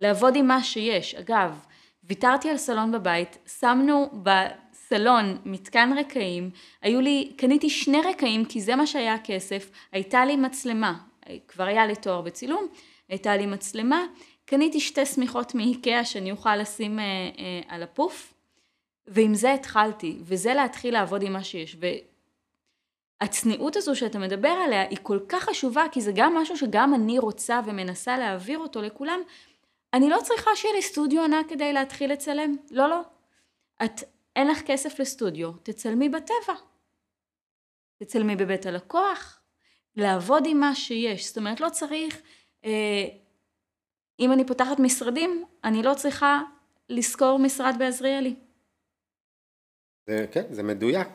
[0.00, 1.14] לעבוד עם מה שיש.
[1.14, 1.58] אגב,
[2.08, 6.50] ויתרתי על סלון בבית, שמנו בסלון מתקן רקעים,
[6.82, 10.98] היו לי, קניתי שני רקעים כי זה מה שהיה הכסף, הייתה לי מצלמה,
[11.48, 12.66] כבר היה לי תואר בצילום,
[13.08, 14.06] הייתה לי מצלמה,
[14.44, 18.34] קניתי שתי שמיכות מאיקאה שאני אוכל לשים אה, אה, על הפוף,
[19.06, 21.76] ועם זה התחלתי, וזה להתחיל לעבוד עם מה שיש.
[23.20, 27.18] והצניעות הזו שאתה מדבר עליה היא כל כך חשובה, כי זה גם משהו שגם אני
[27.18, 29.20] רוצה ומנסה להעביר אותו לכולם,
[29.94, 32.56] אני לא צריכה שיהיה לי סטודיו ענק כדי להתחיל לצלם.
[32.70, 33.00] לא, לא.
[33.84, 34.00] את,
[34.36, 36.54] אין לך כסף לסטודיו, תצלמי בטבע.
[38.02, 39.40] תצלמי בבית הלקוח,
[39.96, 41.26] לעבוד עם מה שיש.
[41.26, 42.20] זאת אומרת, לא צריך,
[42.64, 43.04] אה,
[44.20, 46.40] אם אני פותחת משרדים, אני לא צריכה
[46.88, 48.34] לשכור משרד בעזריאלי.
[50.06, 51.08] זה, כן, זה מדויק.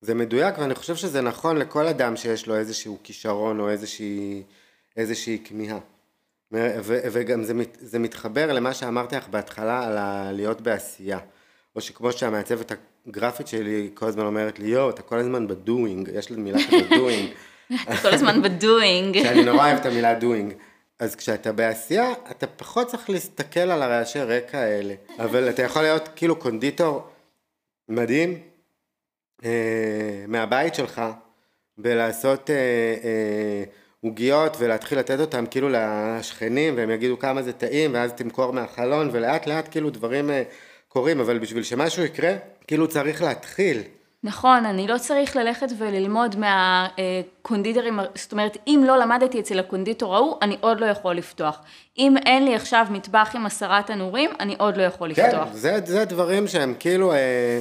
[0.00, 4.42] זה מדויק ואני חושב שזה נכון לכל אדם שיש לו איזשהו כישרון או איזושהי,
[4.96, 5.78] איזושהי כמיהה.
[6.82, 11.18] וגם זה, מת, זה מתחבר למה שאמרתי לך בהתחלה על ה- להיות בעשייה.
[11.76, 12.72] או שכמו שהמעצבת
[13.06, 16.58] הגרפית שלי כל הזמן אומרת לי, יואו, אתה כל הזמן ב doing, יש לי מילה
[16.68, 17.30] כזאת doing.
[18.02, 19.18] כל הזמן ב doing.
[19.22, 20.54] שאני נורא אוהב את המילה doing.
[20.98, 24.94] אז כשאתה בעשייה, אתה פחות צריך להסתכל על הרעשי רקע האלה.
[25.18, 27.06] אבל אתה יכול להיות כאילו קונדיטור
[27.88, 28.38] מדהים
[29.44, 31.02] אה, מהבית שלך
[31.78, 32.54] ולעשות אה,
[33.04, 33.64] אה,
[34.00, 39.46] עוגיות ולהתחיל לתת אותם כאילו לשכנים והם יגידו כמה זה טעים ואז תמכור מהחלון ולאט
[39.46, 40.42] לאט כאילו דברים אה,
[40.88, 42.34] קורים אבל בשביל שמשהו יקרה
[42.66, 43.82] כאילו צריך להתחיל
[44.22, 50.36] נכון, אני לא צריך ללכת וללמוד מהקונדיטרים, זאת אומרת, אם לא למדתי אצל הקונדיטור ההוא,
[50.42, 51.60] אני עוד לא יכול לפתוח.
[51.98, 55.48] אם אין לי עכשיו מטבח עם עשרה תנורים, אני עוד לא יכול כן, לפתוח.
[55.52, 57.60] זה, זה דברים שהם כאילו, אה,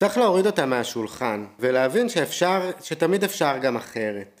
[0.00, 4.39] צריך להוריד אותם מהשולחן ולהבין שאפשר, שתמיד אפשר גם אחרת.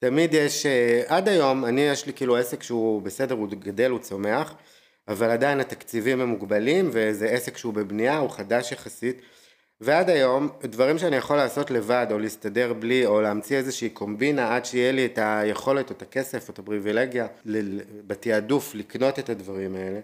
[0.00, 3.98] תמיד יש, אה, עד היום, אני יש לי כאילו עסק שהוא בסדר, הוא גדל, הוא
[3.98, 4.54] צומח,
[5.08, 9.22] אבל עדיין התקציבים הם מוגבלים וזה עסק שהוא בבנייה, הוא חדש יחסית.
[9.80, 14.64] ועד היום, דברים שאני יכול לעשות לבד, או להסתדר בלי, או להמציא איזושהי קומבינה עד
[14.64, 17.26] שיהיה לי את היכולת, או את הכסף, או את הפריבילגיה
[18.06, 20.00] בתעדוף לקנות את הדברים האלה,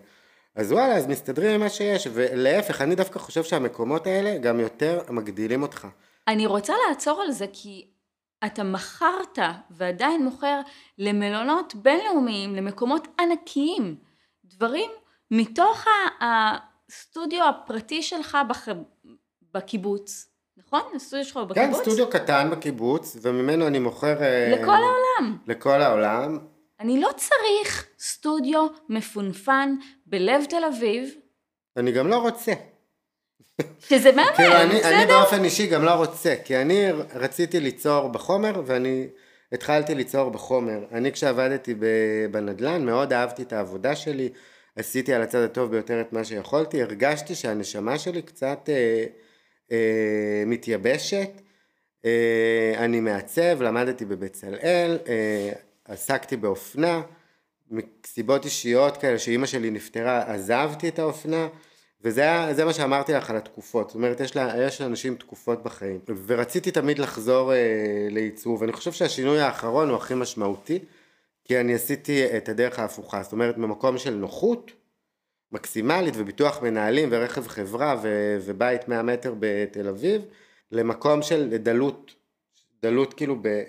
[0.54, 5.00] אז וואלה, אז מסתדרים עם מה שיש, ולהפך, אני דווקא חושב שהמקומות האלה גם יותר
[5.10, 5.86] מגדילים אותך.
[6.28, 7.86] אני רוצה לעצור על זה כי
[8.44, 9.38] אתה מכרת
[9.70, 10.60] ועדיין מוכר
[10.98, 13.96] למלונות בינלאומיים, למקומות ענקיים,
[14.44, 14.90] דברים
[15.30, 15.84] מתוך
[16.20, 18.68] הסטודיו הפרטי שלך בח...
[19.54, 20.80] בקיבוץ, נכון?
[20.94, 21.82] הסטודיו שלך הוא כן, בקיבוץ?
[21.82, 24.22] סטודיו קטן בקיבוץ, וממנו אני מוכר...
[24.22, 25.38] אה, לכל העולם.
[25.46, 26.38] לכל העולם.
[26.80, 29.74] אני לא צריך סטודיו מפונפן
[30.06, 31.14] בלב תל אביב,
[31.76, 32.52] אני גם לא רוצה.
[33.80, 35.06] שזה מהמם, כאילו אני, אני בסדר?
[35.06, 39.06] באופן אישי גם לא רוצה, כי אני רציתי ליצור בחומר ואני
[39.52, 40.84] התחלתי ליצור בחומר.
[40.92, 41.74] אני כשעבדתי
[42.30, 44.28] בנדל"ן מאוד אהבתי את העבודה שלי,
[44.76, 49.04] עשיתי על הצד הטוב ביותר את מה שיכולתי, הרגשתי שהנשמה שלי קצת אה,
[49.72, 51.30] אה, מתייבשת.
[52.04, 55.52] אה, אני מעצב, למדתי בבצלאל, אה,
[55.84, 57.02] עסקתי באופנה,
[57.70, 61.48] מסיבות אישיות כאלה שאימא שלי נפטרה עזבתי את האופנה
[62.06, 66.00] וזה מה שאמרתי לך על התקופות, זאת אומרת יש, לה, יש לאנשים תקופות בחיים.
[66.26, 70.78] ורציתי תמיד לחזור אה, לעיצוב, אני חושב שהשינוי האחרון הוא הכי משמעותי
[71.44, 74.72] כי אני עשיתי את הדרך ההפוכה, זאת אומרת ממקום של נוחות
[75.52, 80.22] מקסימלית וביטוח מנהלים ורכב חברה ו, ובית 100 מטר בתל אביב
[80.72, 82.14] למקום של דלות,
[82.82, 83.62] דלות כאילו, ב,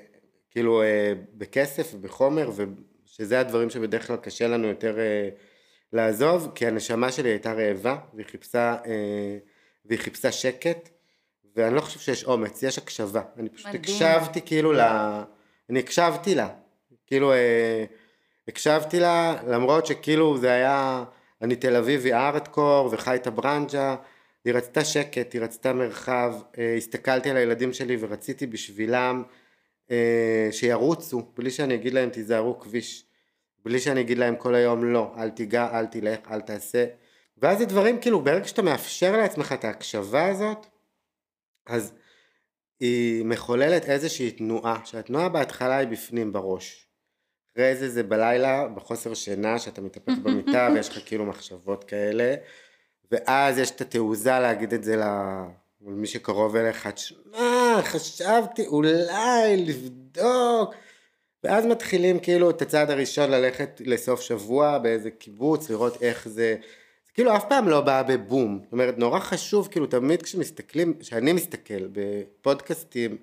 [0.51, 5.29] כאילו אה, בכסף ובחומר ושזה הדברים שבדרך כלל קשה לנו יותר אה,
[5.93, 9.37] לעזוב כי הנשמה שלי הייתה רעבה והיא חיפשה, אה,
[9.85, 10.89] והיא חיפשה שקט
[11.55, 13.81] ואני לא חושב שיש אומץ, יש הקשבה, אני פשוט מדהים.
[13.81, 14.81] הקשבתי כאילו ל...
[15.69, 16.49] אני הקשבתי לה,
[17.07, 17.85] כאילו אה,
[18.47, 21.03] הקשבתי לה למרות שכאילו זה היה,
[21.41, 23.95] אני תל אביבי ארטקור וחי את הברנג'ה,
[24.45, 29.23] היא רצתה שקט, היא רצתה מרחב, אה, הסתכלתי על הילדים שלי ורציתי בשבילם
[29.91, 33.05] אה, שירוצו בלי שאני אגיד להם תיזהרו כביש,
[33.67, 36.85] בלי שאני אגיד להם כל היום לא, אל תיגע, אל תלך, אל תעשה,
[37.37, 40.65] ואז זה דברים כאילו ברגע שאתה מאפשר לעצמך את ההקשבה הזאת,
[41.65, 41.93] אז
[42.79, 46.87] היא מחוללת איזושהי תנועה, שהתנועה בהתחלה היא בפנים בראש.
[47.53, 52.35] אחרי זה זה בלילה, בחוסר שינה, שאתה מתהפך במיטה ויש לך כאילו מחשבות כאלה,
[53.11, 55.43] ואז יש את התעוזה להגיד את זה ל-
[55.81, 60.73] למי שקרוב אליך, תשמע, חשבתי אולי לבדוק,
[61.47, 66.55] ואז מתחילים כאילו את הצעד הראשון ללכת לסוף שבוע באיזה קיבוץ, לראות איך זה,
[67.05, 71.33] זה כאילו אף פעם לא בא בבום, זאת אומרת נורא חשוב כאילו תמיד כשמסתכלים, כשאני
[71.33, 73.17] מסתכל בפודקאסטים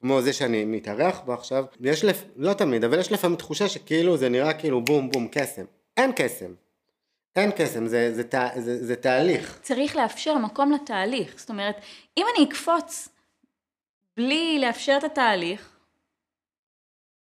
[0.00, 2.24] כמו זה שאני מתארח בו עכשיו, יש לפ...
[2.36, 5.64] לא תמיד, אבל יש לפעמים תחושה שכאילו זה נראה כאילו בום בום קסם,
[5.96, 6.54] אין קסם,
[7.36, 11.34] אין קסם, זה, זה, זה, זה, זה תהליך, צריך לאפשר מקום לתהליך.
[11.36, 11.76] זאת אומרת,
[12.16, 13.08] אם אני אקפוץ
[14.16, 15.71] בלי לאפשר את התהליך,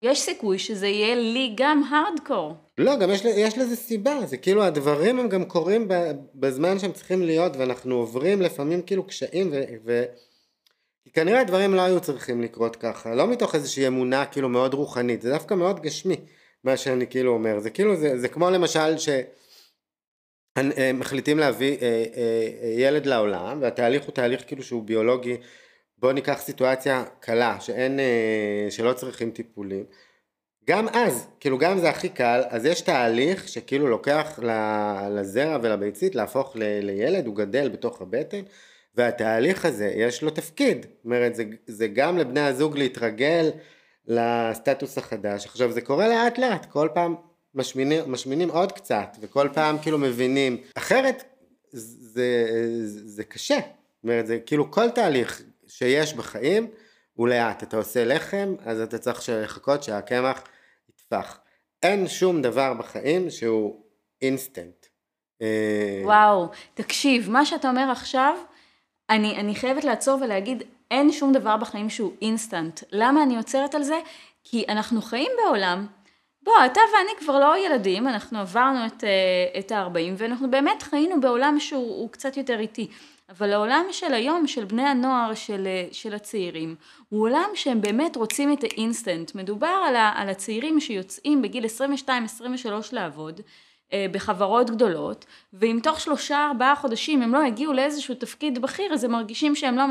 [0.01, 2.53] יש סיכוי שזה יהיה לי גם הארדקור.
[2.77, 5.87] לא, גם יש, יש לזה סיבה, זה כאילו הדברים הם גם קורים
[6.35, 9.61] בזמן שהם צריכים להיות ואנחנו עוברים לפעמים כאילו קשיים ו...
[9.85, 10.03] ו...
[11.13, 15.29] כנראה הדברים לא היו צריכים לקרות ככה, לא מתוך איזושהי אמונה כאילו מאוד רוחנית, זה
[15.29, 16.15] דווקא מאוד גשמי
[16.63, 18.95] מה שאני כאילו אומר, זה כאילו זה, זה כמו למשל
[20.57, 25.37] שמחליטים להביא אה, אה, אה, ילד לעולם והתהליך הוא תהליך כאילו שהוא ביולוגי,
[25.97, 29.85] בוא ניקח סיטואציה קלה שאין, אה, שלא צריכים טיפולים.
[30.69, 34.39] גם אז, כאילו גם זה הכי קל, אז יש תהליך שכאילו לוקח
[35.11, 38.41] לזרע ולביצית להפוך ל- לילד, הוא גדל בתוך הבטן,
[38.95, 43.49] והתהליך הזה יש לו תפקיד, זאת אומרת זה, זה גם לבני הזוג להתרגל
[44.07, 47.15] לסטטוס החדש, עכשיו זה קורה לאט לאט, כל פעם
[47.55, 51.23] משמינים, משמינים עוד קצת, וכל פעם כאילו מבינים, אחרת
[51.71, 52.45] זה,
[52.83, 56.67] זה, זה קשה, זאת אומרת זה כאילו כל תהליך שיש בחיים
[57.13, 60.43] הוא לאט, אתה עושה לחם, אז אתה צריך לחכות שהקמח
[60.89, 61.39] יטפח.
[61.83, 63.81] אין שום דבר בחיים שהוא
[64.21, 64.85] אינסטנט.
[65.41, 68.37] אה, וואו, תקשיב, מה שאתה אומר עכשיו,
[69.09, 72.79] אני, אני חייבת לעצור ולהגיד, אין שום דבר בחיים שהוא אינסטנט.
[72.91, 73.99] למה אני עוצרת על זה?
[74.43, 75.87] כי אנחנו חיים בעולם,
[76.43, 81.21] בוא, אתה ואני כבר לא ילדים, אנחנו עברנו את, אה, את ה-40, ואנחנו באמת חיינו
[81.21, 82.87] בעולם שהוא קצת יותר איטי.
[83.29, 86.75] אבל העולם של היום, של בני הנוער, של, אה, של הצעירים,
[87.09, 89.35] הוא עולם שהם באמת רוצים את האינסטנט.
[89.35, 92.09] מדובר על, ה, על הצעירים שיוצאים בגיל 22-23
[92.91, 93.41] לעבוד,
[93.93, 99.03] אה, בחברות גדולות, ואם תוך שלושה ארבעה חודשים הם לא הגיעו לאיזשהו תפקיד בכיר, אז
[99.03, 99.83] הם מרגישים שהם לא,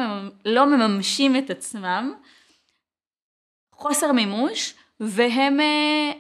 [0.44, 2.14] לא מממשים את עצמם,
[3.72, 6.12] חוסר מימוש, והם אה,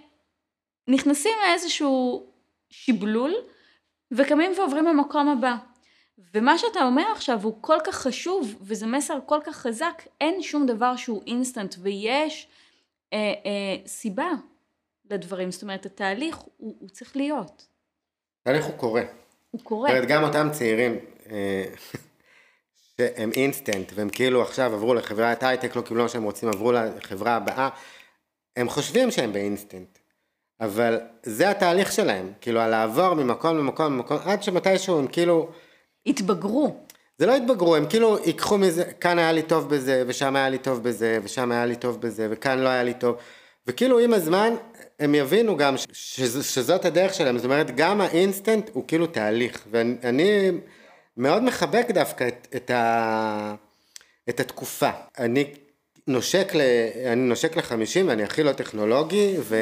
[0.88, 2.26] נכנסים לאיזשהו
[2.70, 3.34] שיבלול,
[4.10, 5.56] וקמים ועוברים למקום הבא.
[6.34, 10.66] ומה שאתה אומר עכשיו הוא כל כך חשוב, וזה מסר כל כך חזק, אין שום
[10.66, 12.48] דבר שהוא אינסטנט, ויש
[13.12, 14.28] אה, אה, סיבה
[15.10, 17.66] לדברים, זאת אומרת התהליך הוא, הוא צריך להיות.
[18.42, 19.02] התהליך הוא קורה.
[19.50, 19.88] הוא קורה.
[19.88, 20.98] זאת אומרת גם אותם צעירים
[21.30, 21.64] אה,
[22.96, 27.36] שהם אינסטנט והם כאילו עכשיו עברו לחברת הייטק, לא קיבלו מה שהם רוצים, עברו לחברה
[27.36, 27.68] הבאה,
[28.56, 29.98] הם חושבים שהם באינסטנט.
[30.60, 35.50] אבל זה התהליך שלהם, כאילו על לעבור ממקום למקום למקום, עד שמתישהו הם כאילו...
[36.06, 36.76] התבגרו.
[37.18, 40.58] זה לא התבגרו, הם כאילו ייקחו מזה, כאן היה לי טוב בזה, ושם היה לי
[40.58, 43.16] טוב בזה, ושם היה לי טוב בזה, וכאן לא היה לי טוב.
[43.66, 44.54] וכאילו עם הזמן
[45.00, 50.50] הם יבינו גם שז, שזאת הדרך שלהם, זאת אומרת גם האינסטנט הוא כאילו תהליך, ואני
[51.16, 53.54] מאוד מחבק דווקא את, את, ה,
[54.28, 54.90] את התקופה.
[55.18, 55.44] אני
[56.06, 56.60] נושק, ל,
[57.12, 59.56] אני נושק לחמישים ואני הכי לא טכנולוגי ו,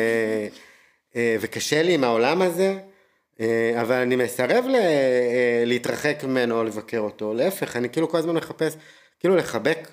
[1.17, 2.79] אה, וקשה לי עם העולם הזה,
[3.81, 8.35] אבל אני מסרב ל, אה, להתרחק ממנו או לבקר אותו, להפך, אני כאילו כל הזמן
[8.35, 8.77] מחפש
[9.21, 9.89] כאילו לחבק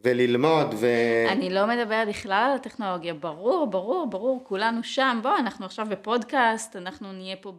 [0.00, 0.86] וללמוד ו...
[1.28, 6.76] אני לא מדברת בכלל על הטכנולוגיה, ברור, ברור, ברור, כולנו שם, בוא, אנחנו עכשיו בפודקאסט,
[6.76, 7.52] אנחנו נהיה פה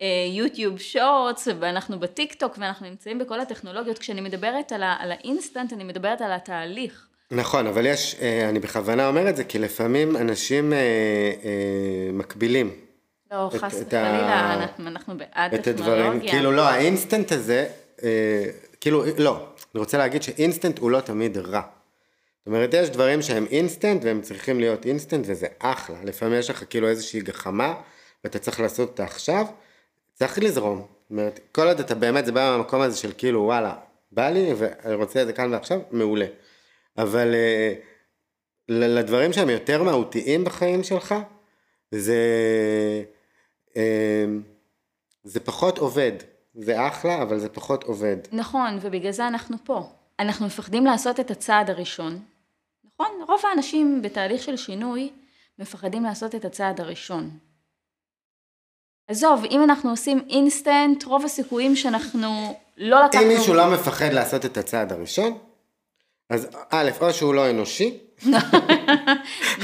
[0.00, 3.98] ב YouTube Shorts, ואנחנו בטיק טוק, ואנחנו נמצאים בכל הטכנולוגיות.
[3.98, 7.06] כשאני מדברת על, ה- על האינסטנט, אני מדברת על התהליך.
[7.30, 12.83] נכון, אבל יש, אה, אני בכוונה אומר את זה, כי לפעמים אנשים אה, אה, מקבילים.
[13.32, 16.04] לא, חס וחלילה, אנחנו, בעד את טכנולוגיה.
[16.04, 17.66] הדברים, כאילו לא, האינסטנט הזה,
[18.02, 18.44] אה,
[18.80, 21.60] כאילו, לא, אני רוצה להגיד שאינסטנט הוא לא תמיד רע.
[21.60, 25.96] זאת אומרת, יש דברים שהם אינסטנט והם צריכים להיות אינסטנט וזה אחלה.
[26.04, 27.74] לפעמים יש לך כאילו איזושהי גחמה
[28.24, 29.46] ואתה צריך לעשות אותה עכשיו,
[30.14, 30.78] צריך לזרום.
[30.78, 33.74] זאת אומרת, כל עוד אתה באמת, זה בא מהמקום הזה של כאילו וואלה,
[34.12, 36.26] בא לי ואני רוצה את זה כאן ועכשיו, מעולה.
[36.98, 37.74] אבל אה,
[38.68, 41.14] לדברים שהם יותר מהותיים בחיים שלך,
[41.98, 42.18] זה,
[43.76, 44.24] אה,
[45.24, 46.12] זה פחות עובד.
[46.54, 48.16] זה אחלה, אבל זה פחות עובד.
[48.32, 49.88] נכון, ובגלל זה אנחנו פה.
[50.18, 52.22] אנחנו מפחדים לעשות את הצעד הראשון.
[52.84, 53.06] נכון?
[53.28, 55.10] רוב האנשים בתהליך של שינוי
[55.58, 57.30] מפחדים לעשות את הצעד הראשון.
[59.08, 63.22] עזוב, אם אנחנו עושים אינסטנט, רוב הסיכויים שאנחנו לא לקחנו...
[63.22, 65.38] אם מישהו לא מפחד לעשות את הצעד הראשון,
[66.30, 67.98] אז א', או שהוא לא אנושי,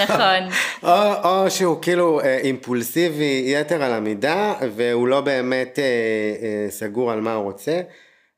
[0.04, 0.42] נכון.
[0.82, 5.84] או, או שהוא כאילו אה, אימפולסיבי יתר על המידה, והוא לא באמת אה,
[6.42, 7.80] אה, סגור על מה הוא רוצה.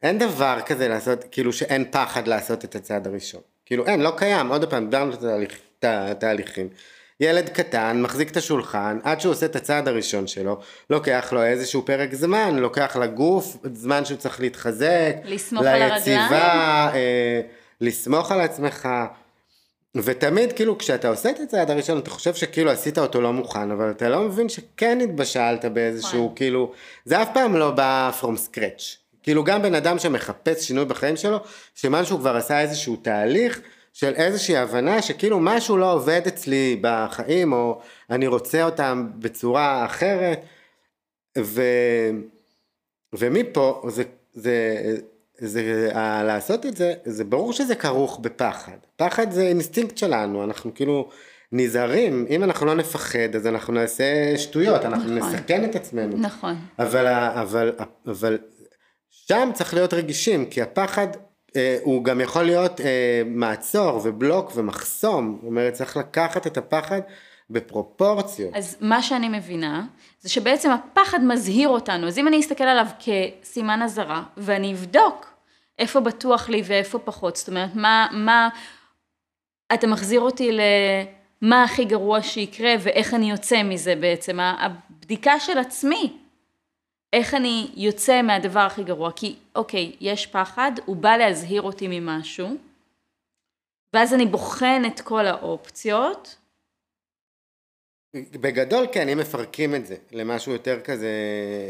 [0.02, 3.40] אין דבר כזה לעשות, כאילו שאין פחד לעשות את הצעד הראשון.
[3.66, 6.68] כאילו אין, לא קיים, עוד פעם, דיברנו את התהליכים.
[7.20, 10.58] ילד קטן מחזיק את השולחן עד שהוא עושה את הצעד הראשון שלו,
[10.90, 16.90] לוקח לו איזשהו פרק זמן, לוקח לגוף זמן שהוא צריך להתחזק, לסמוך על הרגליים, ליציבה,
[16.94, 17.40] אה,
[17.82, 18.88] לסמוך על עצמך.
[19.96, 23.90] ותמיד כאילו כשאתה עושה את הצעד הראשון אתה חושב שכאילו עשית אותו לא מוכן אבל
[23.90, 26.36] אתה לא מבין שכן התבשלת באיזשהו נכון.
[26.36, 26.72] כאילו
[27.04, 28.82] זה אף פעם לא בא from scratch
[29.22, 31.38] כאילו גם בן אדם שמחפש שינוי בחיים שלו
[31.74, 33.60] שמן שהוא כבר עשה איזשהו תהליך
[33.92, 40.40] של איזושהי הבנה שכאילו משהו לא עובד אצלי בחיים או אני רוצה אותם בצורה אחרת
[41.38, 41.62] ו...
[43.12, 44.02] ומפה זה,
[44.34, 44.76] זה,
[45.44, 48.76] זה, ה- לעשות את זה, זה ברור שזה כרוך בפחד.
[48.96, 51.08] פחד זה אינסטינקט שלנו, אנחנו כאילו
[51.52, 55.34] נזהרים, אם אנחנו לא נפחד אז אנחנו נעשה שטויות, אנחנו נכון.
[55.34, 56.16] נסכן את עצמנו.
[56.16, 56.54] נכון.
[56.78, 57.72] אבל, אבל,
[58.06, 58.38] אבל
[59.10, 61.06] שם צריך להיות רגישים, כי הפחד
[61.56, 67.00] אה, הוא גם יכול להיות אה, מעצור ובלוק ומחסום, זאת אומרת צריך לקחת את הפחד
[67.50, 68.54] בפרופורציות.
[68.54, 69.86] אז מה שאני מבינה,
[70.20, 72.06] זה שבעצם הפחד מזהיר אותנו.
[72.06, 75.31] אז אם אני אסתכל עליו כסימן אזהרה, ואני אבדוק
[75.82, 78.48] איפה בטוח לי ואיפה פחות, זאת אומרת, מה, מה,
[79.74, 86.18] אתה מחזיר אותי למה הכי גרוע שיקרה ואיך אני יוצא מזה בעצם, הבדיקה של עצמי,
[87.12, 92.56] איך אני יוצא מהדבר הכי גרוע, כי אוקיי, יש פחד, הוא בא להזהיר אותי ממשהו,
[93.94, 96.36] ואז אני בוחן את כל האופציות,
[98.16, 101.10] בגדול כן, אם מפרקים את זה למשהו יותר כזה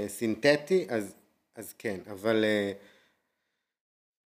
[0.08, 1.14] סינתטי, אז,
[1.56, 2.72] אז כן, אבל, אה,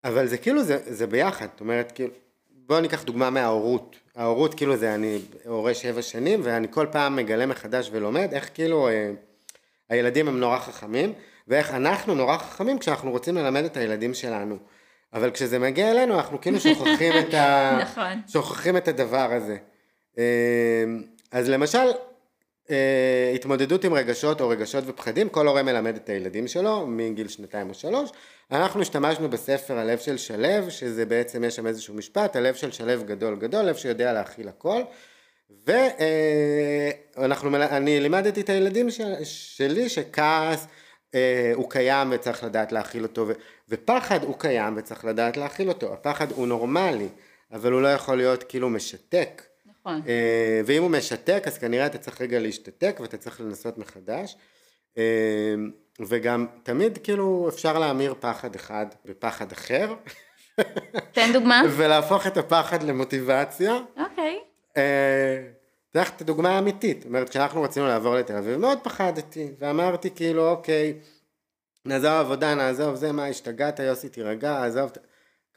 [0.07, 2.11] אבל זה כאילו, זה, זה ביחד, זאת אומרת, כאילו,
[2.51, 3.97] בואו ניקח דוגמה מההורות.
[4.17, 8.89] ההורות כאילו זה אני הורה שבע שנים ואני כל פעם מגלה מחדש ולומד איך כאילו
[8.89, 9.11] אה,
[9.89, 11.13] הילדים הם נורא חכמים
[11.49, 14.59] ואיך אנחנו נורא חכמים כשאנחנו רוצים ללמד את הילדים שלנו.
[15.13, 17.79] אבל כשזה מגיע אלינו אנחנו כאילו שוכחים את, ה...
[17.83, 18.21] נכון.
[18.29, 19.57] שוכחים את הדבר הזה.
[20.19, 20.85] אה,
[21.33, 21.87] אז למשל
[22.71, 27.69] אה, התמודדות עם רגשות או רגשות ופחדים, כל הורה מלמד את הילדים שלו מגיל שנתיים
[27.69, 28.11] או שלוש.
[28.51, 33.05] אנחנו השתמשנו בספר הלב של שלו, שזה בעצם יש שם איזשהו משפט, הלב של שלו
[33.05, 34.83] גדול גדול, לב שיודע להכיל הכל.
[35.67, 40.67] ואני אה, לימדתי את הילדים של, שלי שכעס
[41.14, 43.33] אה, הוא קיים וצריך לדעת להכיל אותו, ו,
[43.69, 45.93] ופחד הוא קיים וצריך לדעת להכיל אותו.
[45.93, 47.09] הפחד הוא נורמלי,
[47.53, 49.43] אבל הוא לא יכול להיות כאילו משתק.
[49.87, 50.03] נכון.
[50.09, 54.37] אה, ואם הוא משתק, אז כנראה אתה צריך רגע להשתתק ואתה צריך לנסות מחדש.
[54.99, 55.55] אה,
[56.01, 59.95] וגם תמיד כאילו אפשר להמיר פחד אחד בפחד אחר.
[61.12, 61.62] תן דוגמה.
[61.76, 63.74] ולהפוך את הפחד למוטיבציה.
[63.97, 64.39] אוקיי.
[64.72, 66.97] אתן לך את הדוגמה האמיתית.
[66.97, 70.95] זאת אומרת, כשאנחנו רצינו לעבור לתל אביב, מאוד פחדתי, ואמרתי כאילו, אוקיי,
[71.84, 74.91] נעזוב עבודה, נעזוב זה, מה, השתגעת, יוסי, תירגע, עזוב,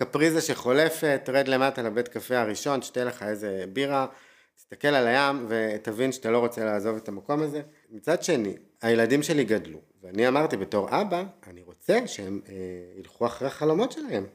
[0.03, 4.07] קפריזה שחולפת, רד למטה לבית קפה הראשון, תשתה לך איזה בירה,
[4.55, 7.61] תסתכל על הים ותבין שאתה לא רוצה לעזוב את המקום הזה.
[7.89, 12.53] מצד שני, הילדים שלי גדלו, ואני אמרתי בתור אבא, אני רוצה שהם אה,
[12.97, 14.25] ילכו אחרי החלומות שלהם.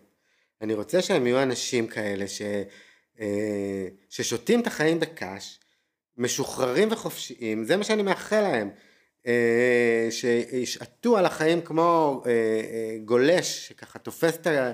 [0.62, 2.42] אני רוצה שהם יהיו אנשים כאלה ש,
[3.20, 5.60] אה, ששותים את החיים בקש,
[6.16, 8.70] משוחררים וחופשיים, זה מה שאני מאחל להם.
[9.26, 14.72] אה, שישעטו על החיים כמו אה, אה, גולש שככה תופס את ה...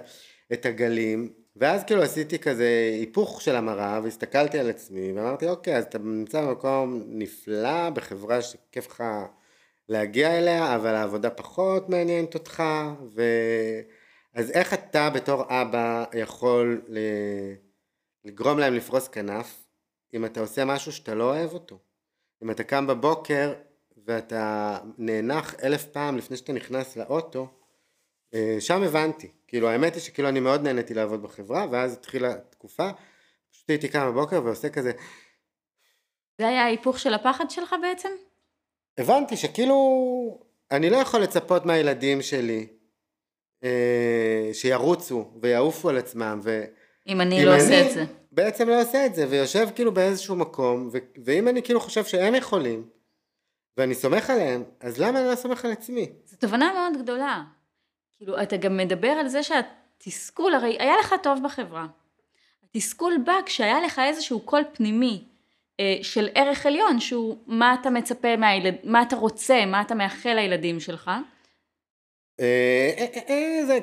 [0.53, 5.85] את הגלים, ואז כאילו עשיתי כזה היפוך של המראה, והסתכלתי על עצמי, ואמרתי, אוקיי, אז
[5.85, 9.05] אתה נמצא במקום נפלא, בחברה שכיף לך
[9.89, 12.63] להגיע אליה, אבל העבודה פחות מעניינת אותך,
[13.15, 13.23] ו...
[14.35, 16.83] אז איך אתה בתור אבא יכול
[18.25, 19.65] לגרום להם לפרוס כנף,
[20.15, 21.79] אם אתה עושה משהו שאתה לא אוהב אותו?
[22.43, 23.53] אם אתה קם בבוקר
[24.07, 27.49] ואתה נאנח אלף פעם לפני שאתה נכנס לאוטו,
[28.61, 29.31] שם הבנתי.
[29.49, 32.91] כאילו האמת היא שכאילו אני מאוד נהניתי לעבוד בחברה, ואז התחילה תקופה,
[33.53, 34.93] פשוט הייתי קם בבוקר ועושה כזה...
[36.39, 38.09] זה היה ההיפוך של הפחד שלך בעצם?
[38.99, 39.77] הבנתי שכאילו
[40.71, 42.67] אני לא יכול לצפות מהילדים שלי
[43.65, 46.65] אה, שירוצו ויעופו על עצמם ו...
[47.07, 48.05] אם אני לא עושה את זה.
[48.33, 50.99] בעצם לא עושה את זה ויושב כאילו באיזשהו מקום ו...
[51.25, 52.89] ואם אני כאילו חושב שהם יכולים
[53.77, 56.13] ואני סומך עליהם אז למה אני לא סומך על עצמי?
[56.25, 57.43] זו תובנה מאוד גדולה.
[58.21, 61.87] כאילו, אתה גם מדבר על זה שהתסכול, הרי היה לך טוב בחברה.
[62.65, 65.25] התסכול בא כשהיה לך איזשהו קול פנימי
[65.81, 70.35] אה, של ערך עליון, שהוא מה אתה מצפה מהילד, מה אתה רוצה, מה אתה מאחל
[70.35, 71.11] לילדים שלך.
[72.41, 73.79] אה, אה,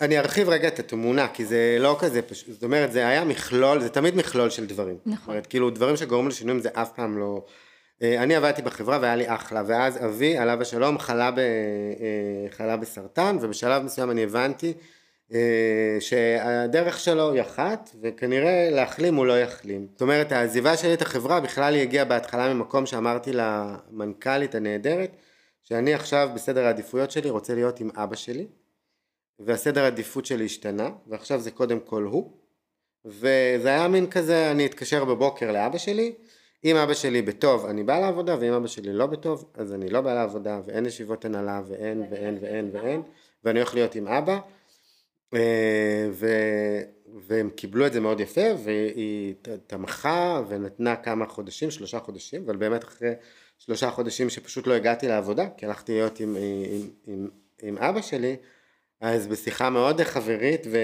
[0.00, 3.80] אני ארחיב רגע את התמונה, כי זה לא כזה פשוט, זאת אומרת, זה היה מכלול,
[3.80, 4.96] זה תמיד מכלול של דברים.
[5.06, 5.18] נכון.
[5.18, 7.44] זאת אומרת, כאילו, דברים שגורמים לשינויים זה אף פעם לא...
[8.02, 12.76] אה, אני עבדתי בחברה והיה לי אחלה, ואז אבי, עליו השלום, חלה, ב, אה, חלה
[12.76, 14.72] בסרטן, ובשלב מסוים אני הבנתי
[15.32, 19.86] אה, שהדרך שלו היא אחת, וכנראה להחלים הוא לא יחלים.
[19.92, 25.16] זאת אומרת, העזיבה שלי את החברה בכלל היא הגיעה בהתחלה ממקום שאמרתי למנכ"לית הנהדרת,
[25.62, 28.46] שאני עכשיו בסדר העדיפויות שלי רוצה להיות עם אבא שלי,
[29.38, 32.32] והסדר העדיפות שלי השתנה, ועכשיו זה קודם כל הוא,
[33.04, 36.12] וזה היה מין כזה, אני אתקשר בבוקר לאבא שלי,
[36.64, 40.00] אם אבא שלי בטוב אני בא לעבודה ואם אבא שלי לא בטוב אז אני לא
[40.00, 43.02] בא לעבודה ואין ישיבות הנהלה ואין ואין ואין ואין
[43.44, 44.38] ואני הולך להיות עם אבא.
[45.34, 46.26] אה, ו...
[47.26, 49.34] והם קיבלו את זה מאוד יפה והיא
[49.66, 53.12] תמכה ונתנה כמה חודשים, שלושה חודשים, אבל באמת אחרי
[53.58, 57.28] שלושה חודשים שפשוט לא הגעתי לעבודה כי הלכתי להיות עם, עם, עם,
[57.62, 58.36] עם אבא שלי
[59.00, 60.76] אז בשיחה מאוד חברית ו...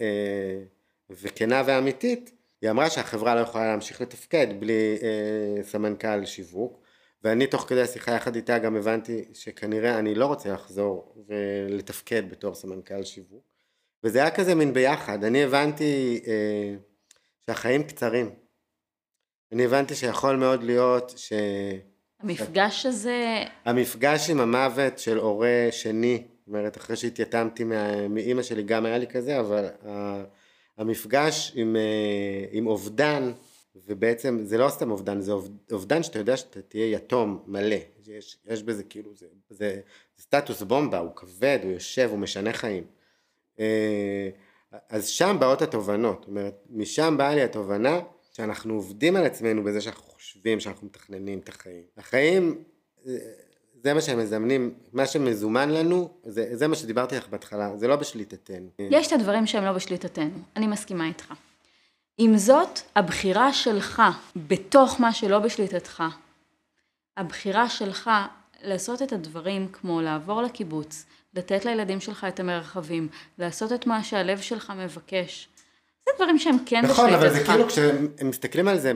[0.00, 0.62] אה,
[1.10, 6.86] וכנה ואמיתית היא אמרה שהחברה לא יכולה להמשיך לתפקד בלי אה, סמנכ"ל שיווק
[7.24, 12.54] ואני תוך כדי השיחה יחד איתה גם הבנתי שכנראה אני לא רוצה לחזור ולתפקד בתור
[12.54, 13.44] סמנכ"ל שיווק.
[14.04, 16.74] וזה היה כזה מין ביחד, אני הבנתי אה,
[17.46, 18.30] שהחיים קצרים.
[19.52, 21.32] אני הבנתי שיכול מאוד להיות ש...
[22.20, 23.44] המפגש הזה...
[23.64, 27.64] המפגש עם המוות של הורה שני, זאת אומרת אחרי שהתייתמתי
[28.08, 29.68] מאימא שלי גם היה לי כזה, אבל
[30.78, 33.32] המפגש עם, אה, עם אובדן,
[33.86, 35.32] ובעצם זה לא סתם אובדן, זה
[35.72, 39.80] אובדן שאתה יודע שאתה תהיה יתום מלא, יש, יש בזה כאילו, זה, זה, זה
[40.22, 42.84] סטטוס בומבה, הוא כבד, הוא יושב, הוא משנה חיים.
[43.60, 44.28] אה,
[44.88, 48.00] אז שם באות התובנות, זאת אומרת, משם באה לי התובנה
[48.32, 51.82] שאנחנו עובדים על עצמנו בזה שאנחנו חושבים שאנחנו מתכננים את החיים.
[51.96, 52.64] החיים,
[53.06, 53.16] אה,
[53.82, 57.96] זה מה שהם מזמנים, מה שמזומן לנו, זה, זה מה שדיברתי לך בהתחלה, זה לא
[57.96, 58.68] בשליטתנו.
[58.78, 61.34] יש את הדברים שהם לא בשליטתנו, אני מסכימה איתך.
[62.18, 64.02] עם זאת, הבחירה שלך
[64.36, 66.02] בתוך מה שלא בשליטתך,
[67.16, 68.10] הבחירה שלך
[68.62, 71.04] לעשות את הדברים כמו לעבור לקיבוץ,
[71.34, 73.08] לתת לילדים שלך את המרחבים,
[73.38, 75.48] לעשות את מה שהלב שלך מבקש,
[76.06, 77.24] זה דברים שהם כן נכון, בשליטתך.
[77.24, 78.92] אבל זה כאילו כשהם מסתכלים על זה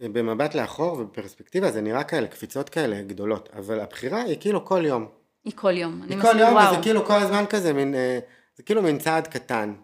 [0.00, 5.06] במבט לאחור ובפרספקטיבה, זה נראה כאלה קפיצות כאלה גדולות, אבל הבחירה היא כאילו כל יום.
[5.44, 6.56] היא כל יום, אני היא כל יום.
[6.56, 8.18] וזה כאילו כל הזמן כזה מין, אה,
[8.56, 9.74] זה כאילו מין צעד קטן,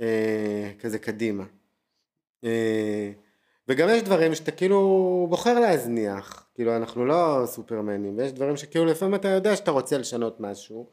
[0.00, 1.44] אה, כזה קדימה.
[2.44, 3.10] אה,
[3.68, 9.14] וגם יש דברים שאתה כאילו בוחר להזניח, כאילו אנחנו לא סופרמנים, ויש דברים שכאילו לפעמים
[9.14, 10.90] אתה יודע שאתה רוצה לשנות משהו,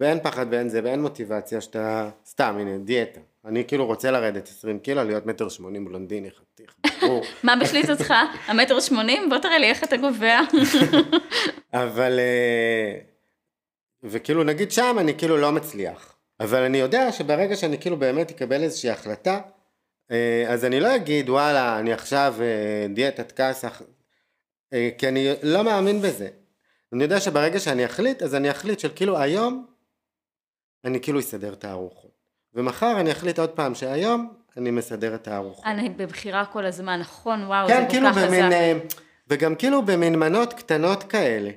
[0.00, 3.20] ואין פחד ואין זה, ואין מוטיבציה שאתה, סתם, הנה, דיאטה.
[3.44, 7.24] אני כאילו רוצה לרדת 20 קילו, להיות מטר שמונים בלונדיני, חתיך, ברור.
[7.44, 8.14] מה בשליטתך?
[8.46, 9.28] המטר שמונים?
[9.28, 10.40] בוא תראה לי איך אתה קובע.
[11.84, 12.98] אבל, אה,
[14.02, 16.16] וכאילו נגיד שם אני כאילו לא מצליח.
[16.40, 19.40] אבל אני יודע שברגע שאני כאילו באמת אקבל איזושהי החלטה,
[20.10, 23.82] אה, אז אני לא אגיד וואלה אני עכשיו אה, דיאטת כסח,
[24.98, 26.28] כי אני לא מאמין בזה.
[26.92, 29.66] אני יודע שברגע שאני אחליט, אז אני אחליט של כאילו היום
[30.84, 32.11] אני כאילו אסדר את הארוחות.
[32.54, 35.64] ומחר אני אחליט עוד פעם שהיום אני מסדר את הארוחות.
[35.66, 38.52] אני בבחירה כל הזמן, נכון, וואו, כן, זה כל כאילו כך במין, חזק.
[38.52, 38.78] אה,
[39.28, 41.50] וגם כאילו במין מנות קטנות כאלה.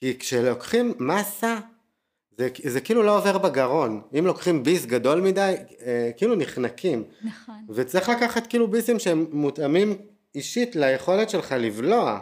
[0.00, 1.58] כי כשלוקחים מסה,
[2.38, 4.02] זה, זה כאילו לא עובר בגרון.
[4.18, 5.54] אם לוקחים ביס גדול מדי,
[5.86, 7.04] אה, כאילו נחנקים.
[7.22, 7.54] נכון.
[7.68, 9.96] וצריך לקחת כאילו ביסים שהם מותאמים
[10.34, 12.20] אישית ליכולת שלך לבלוע.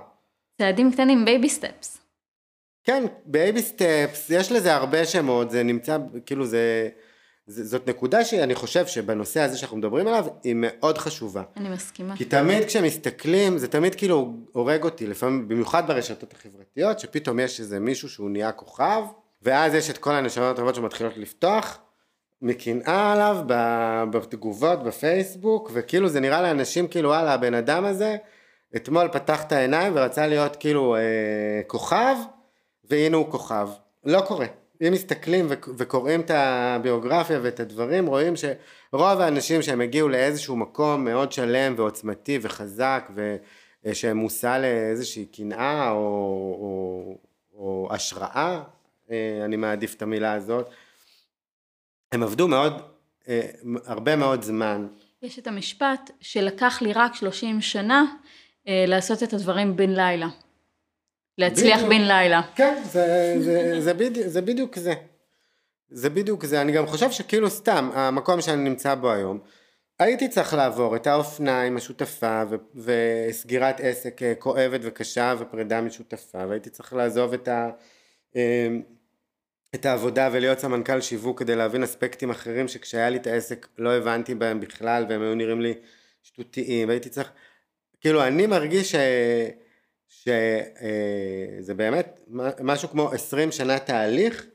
[0.58, 1.98] צעדים קטנים, בייבי סטפס.
[2.84, 6.88] כן, בייבי סטפס, יש לזה הרבה שמות, זה נמצא, כאילו זה,
[7.46, 11.42] זאת נקודה שאני חושב שבנושא הזה שאנחנו מדברים עליו, היא מאוד חשובה.
[11.56, 12.16] אני מסכימה.
[12.16, 17.80] כי תמיד כשמסתכלים, זה תמיד כאילו הורג אותי, לפעמים, במיוחד ברשתות החברתיות, שפתאום יש איזה
[17.80, 19.02] מישהו שהוא נהיה כוכב,
[19.42, 21.78] ואז יש את כל הנשמות הטובות שמתחילות לפתוח,
[22.42, 23.36] מקנאה עליו
[24.10, 28.16] בתגובות בפייסבוק, וכאילו זה נראה לאנשים כאילו וואלה הבן אדם הזה,
[28.76, 31.00] אתמול פתח את העיניים ורצה להיות כאילו אה,
[31.66, 32.16] כוכב,
[32.84, 33.68] והנה הוא כוכב.
[34.04, 34.46] לא קורה.
[34.88, 41.32] אם מסתכלים וקוראים את הביוגרפיה ואת הדברים, רואים שרוב האנשים שהם הגיעו לאיזשהו מקום מאוד
[41.32, 43.10] שלם ועוצמתי וחזק,
[43.84, 45.96] ושהם מושא לאיזושהי קנאה או,
[46.60, 47.18] או,
[47.54, 48.62] או השראה,
[49.10, 50.66] אה, אני מעדיף את המילה הזאת,
[52.12, 52.72] הם עבדו מאוד,
[53.28, 53.40] אה,
[53.86, 54.86] הרבה מאוד זמן.
[55.22, 58.04] יש את המשפט שלקח לי רק 30 שנה
[58.68, 60.28] אה, לעשות את הדברים בן לילה.
[61.38, 61.90] להצליח בדיוק.
[61.90, 62.40] בן לילה.
[62.54, 64.94] כן, זה, זה, זה, בדיוק, זה בדיוק זה.
[65.90, 66.60] זה בדיוק זה.
[66.60, 69.38] אני גם חושב שכאילו סתם, המקום שאני נמצא בו היום,
[69.98, 76.46] הייתי צריך לעבור את האופנה עם השותפה ו- וסגירת עסק אה, כואבת וקשה ופרידה משותפה
[76.48, 77.70] והייתי צריך לעזוב את, ה,
[78.36, 78.68] אה,
[79.74, 84.34] את העבודה ולהיות סמנכ"ל שיווק כדי להבין אספקטים אחרים שכשהיה לי את העסק לא הבנתי
[84.34, 85.74] בהם בכלל והם היו נראים לי
[86.22, 87.30] שטותיים והייתי צריך,
[88.00, 88.96] כאילו אני מרגיש ש...
[90.24, 92.20] שזה באמת
[92.60, 94.46] משהו כמו 20 שנה תהליך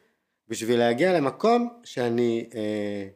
[0.47, 3.07] בשביל להגיע למקום שאני אה,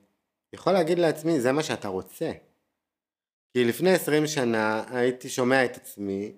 [0.53, 2.31] יכול להגיד לעצמי זה מה שאתה רוצה
[3.53, 6.31] כי לפני 20 שנה הייתי שומע את עצמי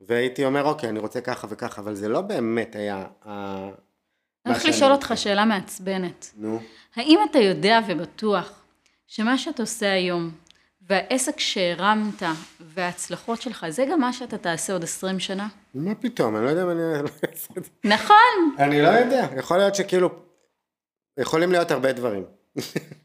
[0.00, 3.06] והייתי אומר אוקיי אני רוצה ככה וככה אבל זה לא באמת היה
[4.46, 4.92] אני הולך לשאול.
[4.92, 6.30] אותך שאלה מעצבנת.
[6.36, 6.60] נו
[6.94, 8.62] האם אתה יודע ובטוח
[9.06, 10.30] שמה שאתה עושה היום
[10.90, 12.22] והעסק שהרמת
[12.60, 15.48] וההצלחות שלך זה גם מה שאתה תעשה עוד 20 שנה?
[15.74, 16.80] מה פתאום אני לא יודע אם אני
[17.32, 20.10] אעשה את זה נכון, אני לא יודע יכול להיות שכאילו
[21.18, 22.24] יכולים להיות הרבה דברים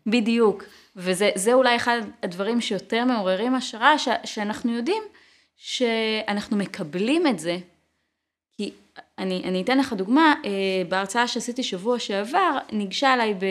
[0.05, 0.63] בדיוק.
[0.95, 5.03] וזה זה אולי אחד הדברים שיותר מעוררים השראה, ש, שאנחנו יודעים
[5.55, 7.57] שאנחנו מקבלים את זה.
[8.57, 8.71] כי
[9.17, 10.49] אני, אני אתן לך דוגמה, אה,
[10.89, 13.49] בהרצאה שעשיתי שבוע שעבר, ניגשה אליי ב, אה,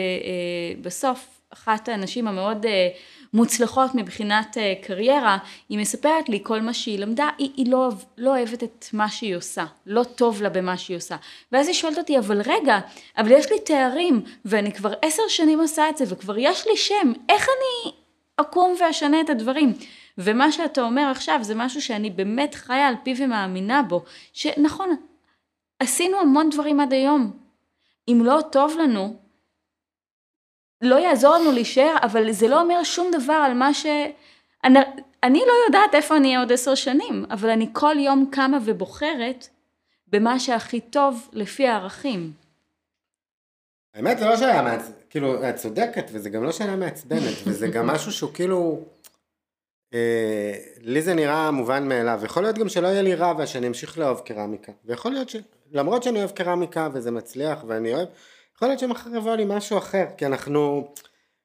[0.81, 2.89] בסוף אחת הנשים המאוד אה,
[3.35, 5.37] מוצלחות מבחינת אה, קריירה,
[5.69, 9.35] היא מספרת לי כל מה שהיא למדה, היא, היא לא, לא אוהבת את מה שהיא
[9.35, 11.15] עושה, לא טוב לה במה שהיא עושה.
[11.51, 12.79] ואז היא שואלת אותי, אבל רגע,
[13.17, 17.13] אבל יש לי תארים, ואני כבר עשר שנים עושה את זה, וכבר יש לי שם,
[17.29, 17.93] איך אני
[18.37, 19.73] אקום ואשנה את הדברים?
[20.17, 24.95] ומה שאתה אומר עכשיו זה משהו שאני באמת חיה על פיו ומאמינה בו, שנכון,
[25.79, 27.31] עשינו המון דברים עד היום.
[28.07, 29.24] אם לא טוב לנו,
[30.81, 33.85] לא יעזור לנו להישאר, אבל זה לא אומר שום דבר על מה ש...
[34.63, 34.79] אני,
[35.23, 39.47] אני לא יודעת איפה אני אהיה עוד עשר שנים, אבל אני כל יום קמה ובוחרת
[40.07, 42.31] במה שהכי טוב לפי הערכים.
[43.93, 47.87] האמת זה לא שאלה מעצבנת, כאילו את צודקת וזה גם לא שאלה מעצבנת וזה גם
[47.87, 48.85] משהו שהוא כאילו
[49.93, 53.97] אה, לי זה נראה מובן מאליו, יכול להיות גם שלא יהיה לי רע ושאני אמשיך
[53.97, 58.07] לאהוב קרמיקה, ויכול להיות שלמרות שאני אוהב קרמיקה וזה מצליח ואני אוהב,
[58.55, 60.93] יכול להיות שמחר יבוא לי משהו אחר, כי אנחנו,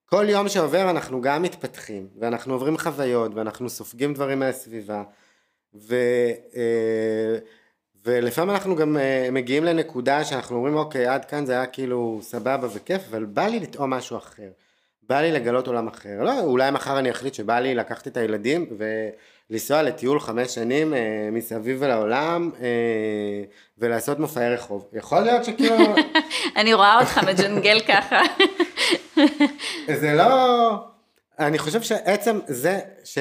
[0.06, 5.02] כל יום שעובר אנחנו גם מתפתחים, ואנחנו עוברים חוויות, ואנחנו סופגים דברים מהסביבה,
[5.74, 5.94] ו...
[6.56, 7.38] אה,
[8.04, 12.68] ולפעמים אנחנו גם אה, מגיעים לנקודה שאנחנו אומרים אוקיי עד כאן זה היה כאילו סבבה
[12.74, 14.50] וכיף אבל בא לי לטעום משהו אחר
[15.10, 16.22] בא לי לגלות עולם אחר.
[16.22, 18.66] לא אולי מחר אני אחליט שבא לי לקחת את הילדים
[19.50, 22.68] ולנסוע לטיול חמש שנים אה, מסביב לעולם אה,
[23.78, 25.76] ולעשות מופעי רחוב יכול להיות שכאילו
[26.56, 28.20] אני רואה אותך מג'נגל ככה
[30.00, 30.74] זה לא
[31.38, 33.18] אני חושב שעצם זה ש...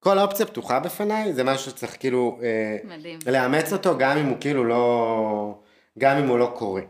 [0.00, 3.18] כל אופציה פתוחה בפניי, זה משהו שצריך כאילו אה, מדהים.
[3.26, 5.58] לאמץ אותו גם אם הוא כאילו לא,
[5.98, 6.82] גם אם הוא לא קורה.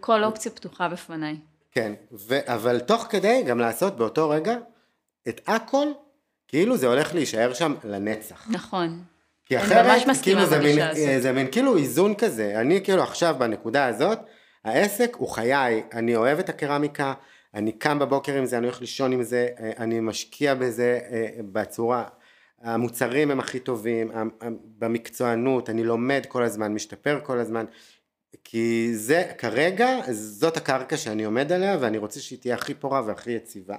[0.00, 1.36] כל אופציה פתוחה בפניי.
[1.72, 4.56] כן, ו, אבל תוך כדי גם לעשות באותו רגע
[5.28, 5.86] את הכל,
[6.48, 8.46] כאילו זה הולך להישאר שם לנצח.
[8.50, 9.02] נכון.
[9.44, 13.86] כי אחרת, כאילו זה מין, אה, זה מין כאילו איזון כזה, אני כאילו עכשיו בנקודה
[13.86, 14.18] הזאת,
[14.64, 17.14] העסק הוא חיי, אני אוהב את הקרמיקה,
[17.54, 21.00] אני קם בבוקר עם זה, אני הולך לישון עם זה, אה, אני משקיע בזה
[21.52, 22.04] בצורה
[22.62, 24.10] המוצרים הם הכי טובים,
[24.78, 27.64] במקצוענות, אני לומד כל הזמן, משתפר כל הזמן,
[28.44, 33.30] כי זה כרגע, זאת הקרקע שאני עומד עליה ואני רוצה שהיא תהיה הכי פורה והכי
[33.30, 33.76] יציבה.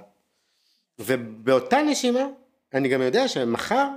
[0.98, 2.26] ובאותה נשימה,
[2.74, 3.88] אני גם יודע שמחר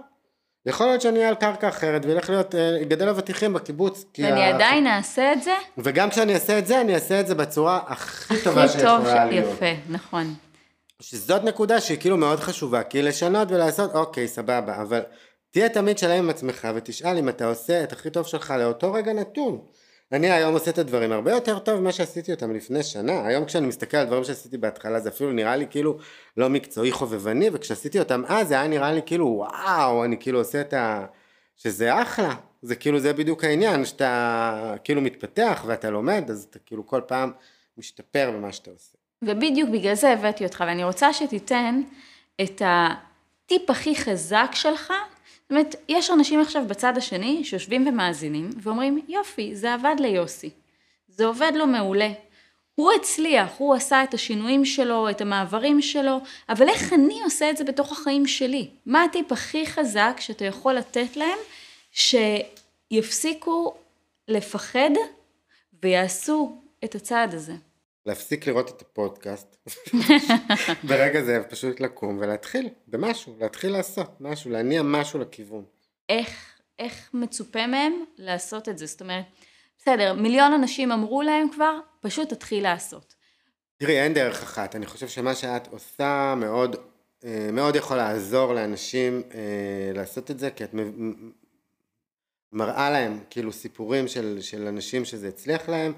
[0.65, 4.05] יכול להיות שאני אהיה על קרקע אחרת וילך להיות, אה, גדל אבטיחים בקיבוץ.
[4.17, 4.55] ואני ה...
[4.55, 5.53] עדיין אעשה את זה?
[5.78, 9.47] וגם כשאני אעשה את זה, אני אעשה את זה בצורה הכי טובה שיכולה להיות.
[9.47, 10.34] הכי טוב, יפה, נכון.
[10.99, 15.01] שזאת נקודה שהיא כאילו מאוד חשובה, כי לשנות ולעשות, אוקיי, סבבה, אבל
[15.51, 19.13] תהיה תמיד שלם עם עצמך ותשאל אם אתה עושה את הכי טוב שלך לאותו רגע
[19.13, 19.61] נתון.
[20.12, 23.28] אני היום עושה את הדברים הרבה יותר טוב ממה שעשיתי אותם לפני שנה.
[23.28, 25.97] היום כשאני מסתכל על דברים שעשיתי בהתחלה זה אפילו נראה לי כאילו
[26.38, 30.62] לא מקצועי חובבני, וכשעשיתי אותם אז זה היה נראה לי כאילו וואו, אני כאילו עושה
[30.62, 31.05] את ה...
[31.57, 32.36] שזה אחלה.
[32.62, 37.32] זה כאילו זה בדיוק העניין, שאתה כאילו מתפתח ואתה לומד, אז אתה כאילו כל פעם
[37.78, 38.97] משתפר במה שאתה עושה.
[39.22, 41.82] ובדיוק בגלל זה הבאתי אותך, ואני רוצה שתיתן
[42.41, 44.93] את הטיפ הכי חזק שלך.
[45.52, 50.49] זאת אומרת, יש אנשים עכשיו בצד השני שיושבים ומאזינים ואומרים, יופי, זה עבד ליוסי,
[51.08, 52.10] זה עובד לו מעולה.
[52.76, 56.18] הוא הצליח, הוא עשה את השינויים שלו, את המעברים שלו,
[56.49, 58.70] אבל איך אני עושה את זה בתוך החיים שלי?
[58.86, 61.38] מה הטיפ הכי חזק שאתה יכול לתת להם
[62.91, 63.74] שיפסיקו
[64.28, 64.91] לפחד
[65.84, 67.54] ויעשו את הצעד הזה?
[68.06, 69.58] להפסיק לראות את הפודקאסט,
[70.88, 75.64] ברגע זה פשוט לקום ולהתחיל במשהו, להתחיל לעשות משהו, להניע משהו לכיוון.
[76.10, 78.86] איך, איך מצופה מהם לעשות את זה?
[78.86, 79.26] זאת אומרת,
[79.78, 83.16] בסדר, מיליון אנשים אמרו להם כבר, פשוט תתחיל לעשות.
[83.78, 86.76] תראי, אין דרך אחת, אני חושב שמה שאת עושה מאוד,
[87.26, 90.76] אה, מאוד יכול לעזור לאנשים אה, לעשות את זה, כי את
[92.54, 95.93] מראה להם כאילו סיפורים של, של אנשים שזה הצליח להם.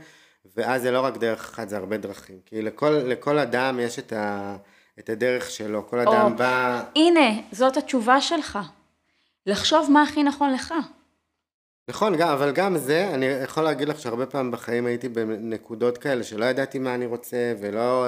[0.56, 2.40] ואז זה לא רק דרך אחת, זה הרבה דרכים.
[2.46, 4.56] כי לכל, לכל אדם יש את, ה,
[5.00, 6.84] את הדרך שלו, כל אדם או, בא...
[6.96, 8.60] הנה, זאת התשובה שלך.
[9.46, 10.74] לחשוב מה הכי נכון לך.
[11.88, 16.24] נכון, גם, אבל גם זה, אני יכול להגיד לך שהרבה פעמים בחיים הייתי בנקודות כאלה
[16.24, 18.08] שלא ידעתי מה אני רוצה, ולא...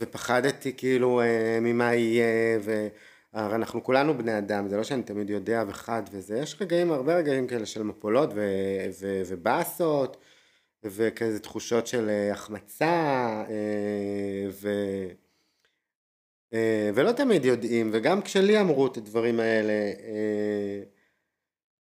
[0.00, 5.64] ופחדתי כאילו אה, ממה יהיה, והרי אנחנו כולנו בני אדם, זה לא שאני תמיד יודע
[5.68, 8.40] וחד וזה, יש רגעים, הרבה רגעים כאלה של מפולות ו,
[9.00, 10.16] ו, ובאסות.
[10.84, 12.86] וכזה תחושות של אה, החמצה,
[13.48, 14.68] אה, ו...
[16.54, 19.72] אה, ולא תמיד יודעים, וגם כשלי אמרו את הדברים האלה,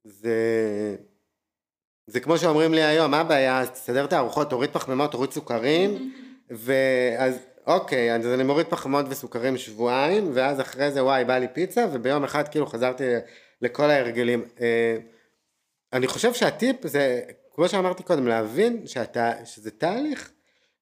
[0.04, 0.36] זה...
[2.06, 6.12] זה כמו שאומרים לי היום, מה הבעיה, אז תסדר את הארוחות, תוריד פחמימות, תוריד סוכרים,
[6.50, 11.86] ואז אוקיי, אז אני מוריד פחמימות וסוכרים שבועיים, ואז אחרי זה וואי, בא לי פיצה,
[11.92, 13.04] וביום אחד כאילו חזרתי
[13.62, 14.44] לכל ההרגלים.
[15.92, 17.22] אני חושב שהטיפ זה
[17.58, 20.32] כמו שאמרתי קודם, להבין שאתה, שזה תהליך,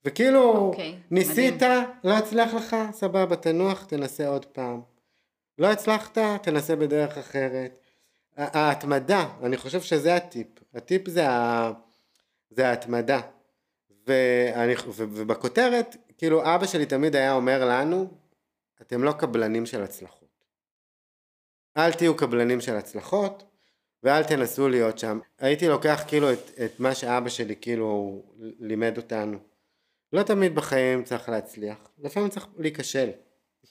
[0.04, 1.88] וכאילו okay, אוקיי, ניסית, מדהים.
[2.04, 4.80] לא הצליח לך, סבבה, תנוח, תנסה עוד פעם.
[5.58, 7.80] לא הצלחת, תנסה בדרך אחרת.
[8.36, 10.46] ההתמדה, אני חושב שזה הטיפ.
[10.74, 11.72] הטיפ זה, ה...
[12.50, 13.20] זה ההתמדה.
[14.06, 18.10] ואני, ובכותרת, כאילו אבא שלי תמיד היה אומר לנו,
[18.82, 20.42] אתם לא קבלנים של הצלחות.
[21.76, 23.44] אל תהיו קבלנים של הצלחות,
[24.02, 25.18] ואל תנסו להיות שם.
[25.38, 29.38] הייתי לוקח כאילו את, את מה שאבא שלי כאילו לימד אותנו.
[30.12, 33.10] לא תמיד בחיים צריך להצליח, לפעמים צריך להיכשל.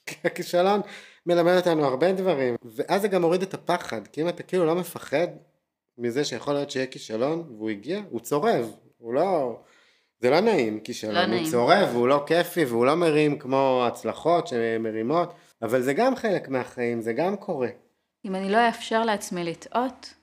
[0.26, 0.82] הכישלון
[1.26, 4.76] מלמד אותנו הרבה דברים, ואז זה גם מוריד את הפחד, כי אם אתה כאילו לא
[4.76, 5.28] מפחד
[5.98, 9.60] מזה שיכול להיות שיהיה כישלון, והוא הגיע, הוא צורב, הוא לא...
[10.20, 11.46] זה לא נעים כישלון, לא הוא נעים.
[11.52, 17.02] צורב, והוא לא כיפי, והוא לא מרים כמו הצלחות שמרימות, אבל זה גם חלק מהחיים,
[17.02, 17.70] זה גם קורה.
[18.26, 20.14] אם אני לא אאפשר לעצמי לטעות,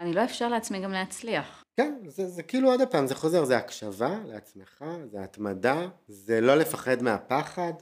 [0.00, 1.64] אני לא אאפשר לעצמי גם להצליח.
[1.76, 6.54] כן, זה, זה כאילו עוד פעם, זה חוזר, זה הקשבה לעצמך, זה התמדה, זה לא
[6.54, 7.72] לפחד מהפחד,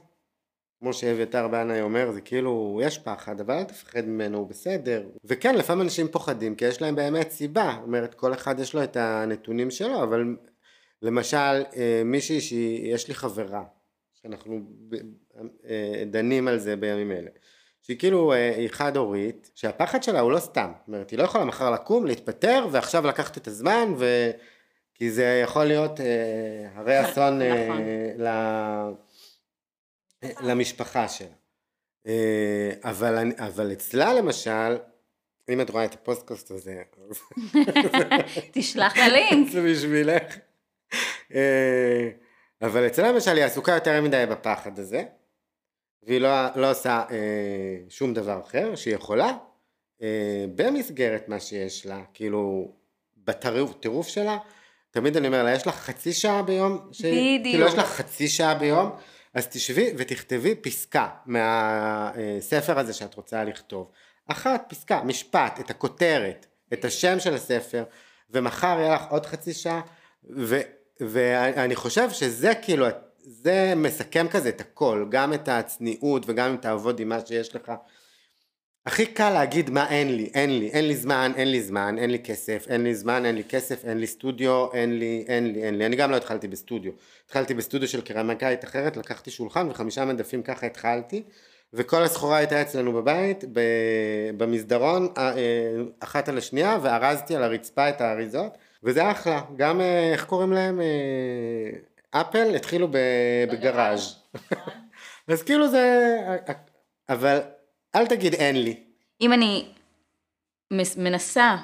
[0.79, 5.09] כמו שאביתר בנאי אומר, זה כאילו, יש פחד, אבל אל תפחד ממנו, הוא בסדר.
[5.23, 7.73] וכן, לפעמים אנשים פוחדים, כי יש להם באמת סיבה.
[7.75, 10.35] זאת אומרת, כל אחד יש לו את הנתונים שלו, אבל
[11.01, 13.63] למשל, אה, מישהי שיש לי חברה,
[14.13, 14.59] שאנחנו
[15.65, 17.29] אה, דנים על זה בימים אלה.
[17.89, 21.23] שהיא כאילו, אה, היא חד הורית, שהפחד שלה הוא לא סתם, זאת אומרת, היא לא
[21.23, 24.31] יכולה מחר לקום, להתפטר, ועכשיו לקחת את הזמן, ו...
[24.99, 25.99] כי זה יכול להיות
[26.75, 28.95] הרי אסון נכון.
[30.41, 31.27] למשפחה שלה.
[32.07, 34.77] אה, אבל, אבל אצלה למשל,
[35.49, 36.81] אם את רואה את הפודקאסט הזה,
[38.53, 39.51] תשלח ללינק.
[39.51, 40.37] זה בשבילך.
[41.33, 42.09] אה,
[42.61, 45.03] אבל אצלה למשל היא עסוקה יותר מדי בפחד הזה,
[46.09, 47.17] והיא לא, לא עושה אה,
[47.89, 49.33] שום דבר אחר שהיא יכולה,
[50.01, 52.71] אה, במסגרת מה שיש לה, כאילו
[53.17, 54.37] בטירוף שלה,
[54.91, 56.89] תמיד אני אומר לה, יש לך חצי שעה ביום?
[56.91, 57.01] ש...
[57.05, 57.43] בדיוק.
[57.43, 58.91] כאילו יש לך חצי שעה ביום?
[59.33, 63.91] אז תשבי ותכתבי פסקה מהספר הזה שאת רוצה לכתוב.
[64.27, 67.83] אחת, פסקה, משפט, את הכותרת, את השם של הספר,
[68.29, 69.81] ומחר יהיה לך עוד חצי שעה,
[70.37, 70.59] ו,
[70.99, 72.87] ואני חושב שזה כאילו,
[73.31, 77.71] זה מסכם כזה את הכל, גם את הצניעות וגם אם תעבוד עם מה שיש לך.
[78.85, 82.09] הכי קל להגיד מה אין לי, אין לי, אין לי זמן, אין לי זמן, אין
[82.09, 85.63] לי כסף, אין לי זמן, אין לי כסף, אין לי סטודיו, אין לי, אין לי,
[85.63, 86.91] אין לי, אני גם לא התחלתי בסטודיו,
[87.25, 91.23] התחלתי בסטודיו של קרמיקאית אחרת, לקחתי שולחן וחמישה מדפים ככה התחלתי,
[91.73, 93.43] וכל הסחורה הייתה אצלנו בבית,
[94.37, 95.33] במסדרון, אה,
[95.99, 100.81] אחת על השנייה, וארזתי על הרצפה את האריזות, וזה אחלה, גם אה, איך קוראים להם,
[100.81, 100.85] אה,
[102.11, 102.87] אפל התחילו
[103.51, 104.73] בגראז', נכון.
[105.27, 106.17] אז כאילו זה,
[107.09, 107.39] אבל
[107.95, 108.75] אל תגיד אין לי.
[109.21, 109.65] אם אני
[110.97, 111.57] מנסה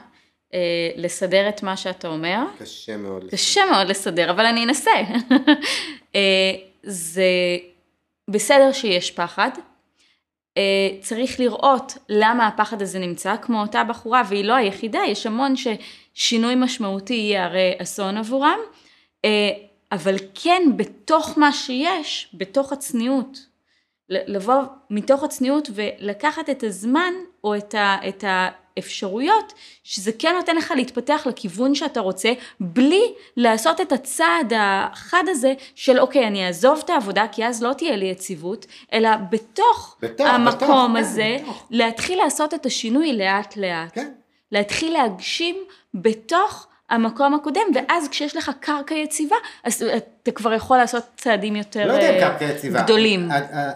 [0.53, 3.37] אה, לסדר את מה שאתה אומר, קשה מאוד לסדר.
[3.37, 4.91] קשה מאוד לסדר, אבל אני אנסה.
[6.15, 6.51] אה,
[6.83, 7.57] זה
[8.29, 9.49] בסדר שיש פחד,
[10.57, 15.53] אה, צריך לראות למה הפחד הזה נמצא, כמו אותה בחורה, והיא לא היחידה, יש המון
[15.55, 18.59] ששינוי משמעותי יהיה הרי אסון עבורם,
[19.25, 19.49] אה,
[19.95, 23.55] אבל כן בתוך מה שיש, בתוך הצניעות,
[24.09, 30.73] לבוא מתוך הצניעות ולקחת את הזמן או את, ה, את האפשרויות שזה כן נותן לך
[30.75, 36.89] להתפתח לכיוון שאתה רוצה בלי לעשות את הצעד החד הזה של אוקיי אני אעזוב את
[36.89, 41.67] העבודה כי אז לא תהיה לי יציבות אלא בתוך, בתוך המקום בתוך, הזה כן, בתוך.
[41.71, 43.95] להתחיל לעשות את השינוי לאט לאט.
[43.95, 44.11] כן.
[44.51, 45.55] להתחיל להגשים
[45.93, 51.87] בתוך המקום הקודם, ואז כשיש לך קרקע יציבה, אז אתה כבר יכול לעשות צעדים יותר
[51.87, 52.81] לא יודע אם קרקע יציבה.
[52.81, 53.29] גדולים.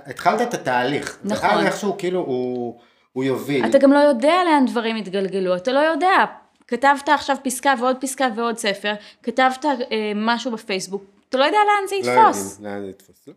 [0.06, 1.18] התחלת את התהליך.
[1.24, 1.62] נכון.
[1.62, 2.80] זה איכשהו כאילו הוא,
[3.14, 3.66] הוא יוביל.
[3.66, 6.26] אתה גם לא יודע לאן דברים יתגלגלו, אתה לא יודע.
[6.68, 8.94] כתבת עכשיו פסקה ועוד פסקה ועוד ספר,
[9.24, 12.60] כתבת אה, משהו בפייסבוק, אתה לא יודע לאן זה יתפוס.
[12.60, 13.34] לא יודעים לאן זה יתפוס, לא.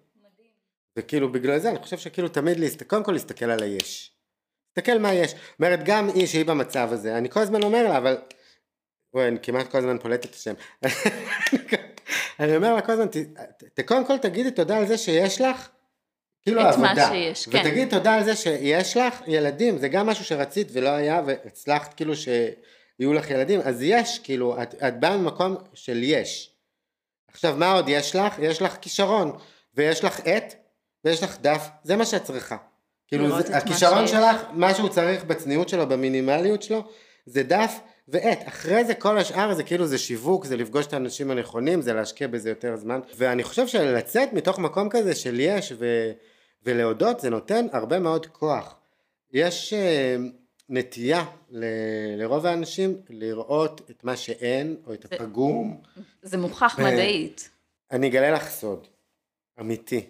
[0.97, 4.11] וכאילו בגלל זה אני חושב שכאילו תמיד להסתכל, קודם כל להסתכל על היש.
[4.73, 5.31] תסתכל מה יש.
[5.31, 8.17] זאת אומרת גם היא שהיא במצב הזה, אני כל הזמן אומר לה אבל
[9.15, 10.55] וואי, אני כמעט כל הזמן פולט את השם.
[12.41, 13.07] אני אומר לה כל הזמן,
[13.87, 15.69] קודם כל תגידי תודה על זה שיש לך,
[16.43, 16.93] כאילו את עבודה.
[16.93, 17.59] את מה שיש, כן.
[17.59, 22.17] ותגידי תודה על זה שיש לך ילדים, זה גם משהו שרצית ולא היה, והצלחת כאילו
[22.17, 26.51] שיהיו לך ילדים, אז יש, כאילו, את, את באה ממקום של יש.
[27.29, 28.35] עכשיו, מה עוד יש לך?
[28.39, 29.33] יש לך כישרון,
[29.75, 30.55] ויש לך עט,
[31.05, 32.57] ויש לך דף, זה מה שאת צריכה.
[33.07, 36.85] כאילו, זה, הכישרון שלך, מה שהוא צריך בצניעות שלו, במינימליות שלו,
[37.27, 41.31] זה דף ועט, אחרי זה כל השאר זה כאילו זה שיווק, זה לפגוש את האנשים
[41.31, 46.13] הנכונים, זה להשקיע בזה יותר זמן, ואני חושב שלצאת מתוך מקום כזה של יש ו...
[46.63, 48.77] ולהודות זה נותן הרבה מאוד כוח.
[49.33, 50.23] יש uh,
[50.69, 51.65] נטייה ל...
[52.17, 55.81] לרוב האנשים לראות את מה שאין, או את הפגום.
[56.23, 57.51] זה מוכח מדעית.
[57.91, 58.87] אני אגלה לך סוד,
[59.61, 60.07] אמיתי,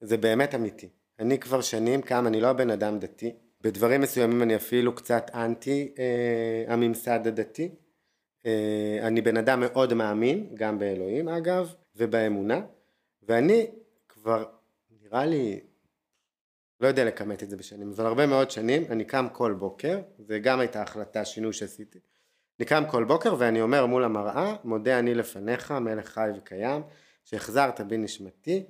[0.00, 0.88] זה באמת אמיתי.
[1.18, 3.32] אני כבר שנים קם, אני לא הבן אדם דתי,
[3.64, 7.74] בדברים מסוימים אני אפילו קצת אנטי אה, הממסד הדתי.
[8.46, 12.60] אה, אני בן אדם מאוד מאמין, גם באלוהים אגב, ובאמונה,
[13.22, 13.66] ואני
[14.08, 14.44] כבר,
[15.02, 15.60] נראה לי,
[16.80, 20.60] לא יודע לכמת את זה בשנים, אבל הרבה מאוד שנים, אני קם כל בוקר, וגם
[20.60, 21.98] הייתה החלטה, שינוי שעשיתי,
[22.58, 26.82] אני קם כל בוקר ואני אומר מול המראה, מודה אני לפניך, מלך חי וקיים,
[27.24, 28.64] שהחזרת בי נשמתי,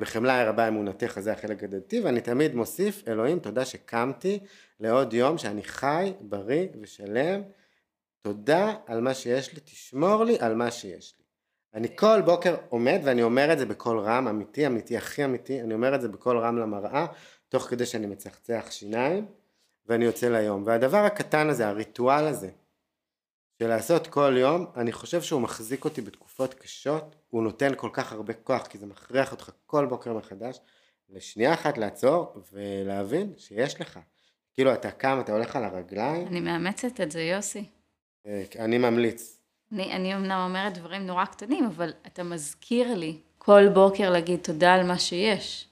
[0.00, 4.38] בחמלה הרבה אמונתך זה החלק הדתי ואני תמיד מוסיף אלוהים תודה שקמתי
[4.80, 7.42] לעוד יום שאני חי בריא ושלם
[8.22, 11.24] תודה על מה שיש לי תשמור לי על מה שיש לי
[11.74, 15.74] אני כל בוקר עומד ואני אומר את זה בקול רם אמיתי אמיתי הכי אמיתי אני
[15.74, 17.06] אומר את זה בקול רם למראה
[17.50, 19.26] תוך כדי שאני מצחצח שיניים,
[19.86, 20.62] ואני יוצא ליום.
[20.66, 22.50] והדבר הקטן הזה, הריטואל הזה,
[23.58, 28.12] של לעשות כל יום, אני חושב שהוא מחזיק אותי בתקופות קשות, הוא נותן כל כך
[28.12, 30.58] הרבה כוח, כי זה מכריח אותך כל בוקר מחדש,
[31.10, 33.98] לשנייה אחת לעצור ולהבין שיש לך.
[34.54, 36.26] כאילו אתה קם, אתה הולך על הרגליים.
[36.26, 37.64] אני מאמצת את זה, יוסי.
[38.26, 39.40] אה, אני ממליץ.
[39.72, 44.74] אני, אני אמנם אומרת דברים נורא קטנים, אבל אתה מזכיר לי כל בוקר להגיד תודה
[44.74, 45.68] על מה שיש.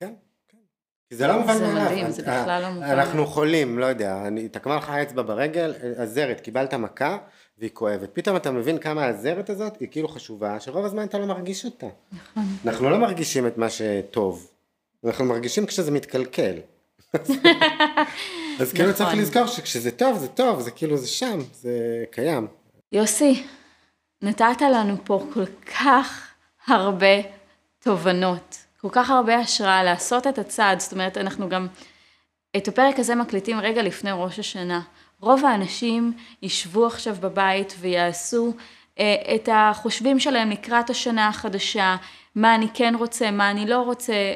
[0.00, 0.14] כן,
[0.48, 0.58] כן.
[1.10, 1.84] כי זה לא מובן זה מאליו.
[1.84, 2.86] מדהים, זה בכלל לא מובן.
[2.86, 7.18] אנחנו חולים, לא יודע, אני- תקמה לך אצבע ברגל, הזרת, קיבלת מכה
[7.62, 8.08] והיא כואבת.
[8.12, 11.86] פתאום אתה מבין כמה הזרת הזאת היא כאילו חשובה, שרוב הזמן אתה לא מרגיש אותה.
[12.12, 12.42] נכון.
[12.66, 14.50] אנחנו לא מרגישים את מה שטוב,
[15.04, 16.54] אנחנו מרגישים כשזה מתקלקל.
[18.60, 19.18] אז כאילו צריך נכון.
[19.18, 22.46] לזכור שכשזה טוב זה טוב, זה כאילו זה שם, זה קיים.
[22.92, 23.42] יוסי,
[24.22, 25.46] נתת לנו פה כל
[25.80, 26.28] כך
[26.66, 27.22] הרבה
[27.78, 31.66] תובנות, כל כך הרבה השראה לעשות את הצעד, זאת אומרת, אנחנו גם
[32.56, 34.80] את הפרק הזה מקליטים רגע לפני ראש השנה.
[35.22, 36.12] רוב האנשים
[36.42, 38.52] ישבו עכשיו בבית ויעשו
[38.98, 41.96] אה, את החושבים שלהם לקראת השנה החדשה,
[42.34, 44.34] מה אני כן רוצה, מה אני לא רוצה.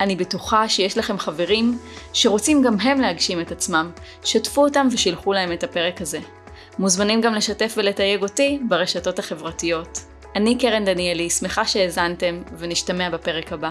[0.00, 1.78] אני בטוחה שיש לכם חברים
[2.12, 3.90] שרוצים גם הם להגשים את עצמם,
[4.24, 6.18] שתפו אותם ושילחו להם את הפרק הזה.
[6.78, 9.98] מוזמנים גם לשתף ולתייג אותי ברשתות החברתיות.
[10.36, 13.70] אני קרן דניאלי, שמחה שהאזנתם, ונשתמע בפרק הבא.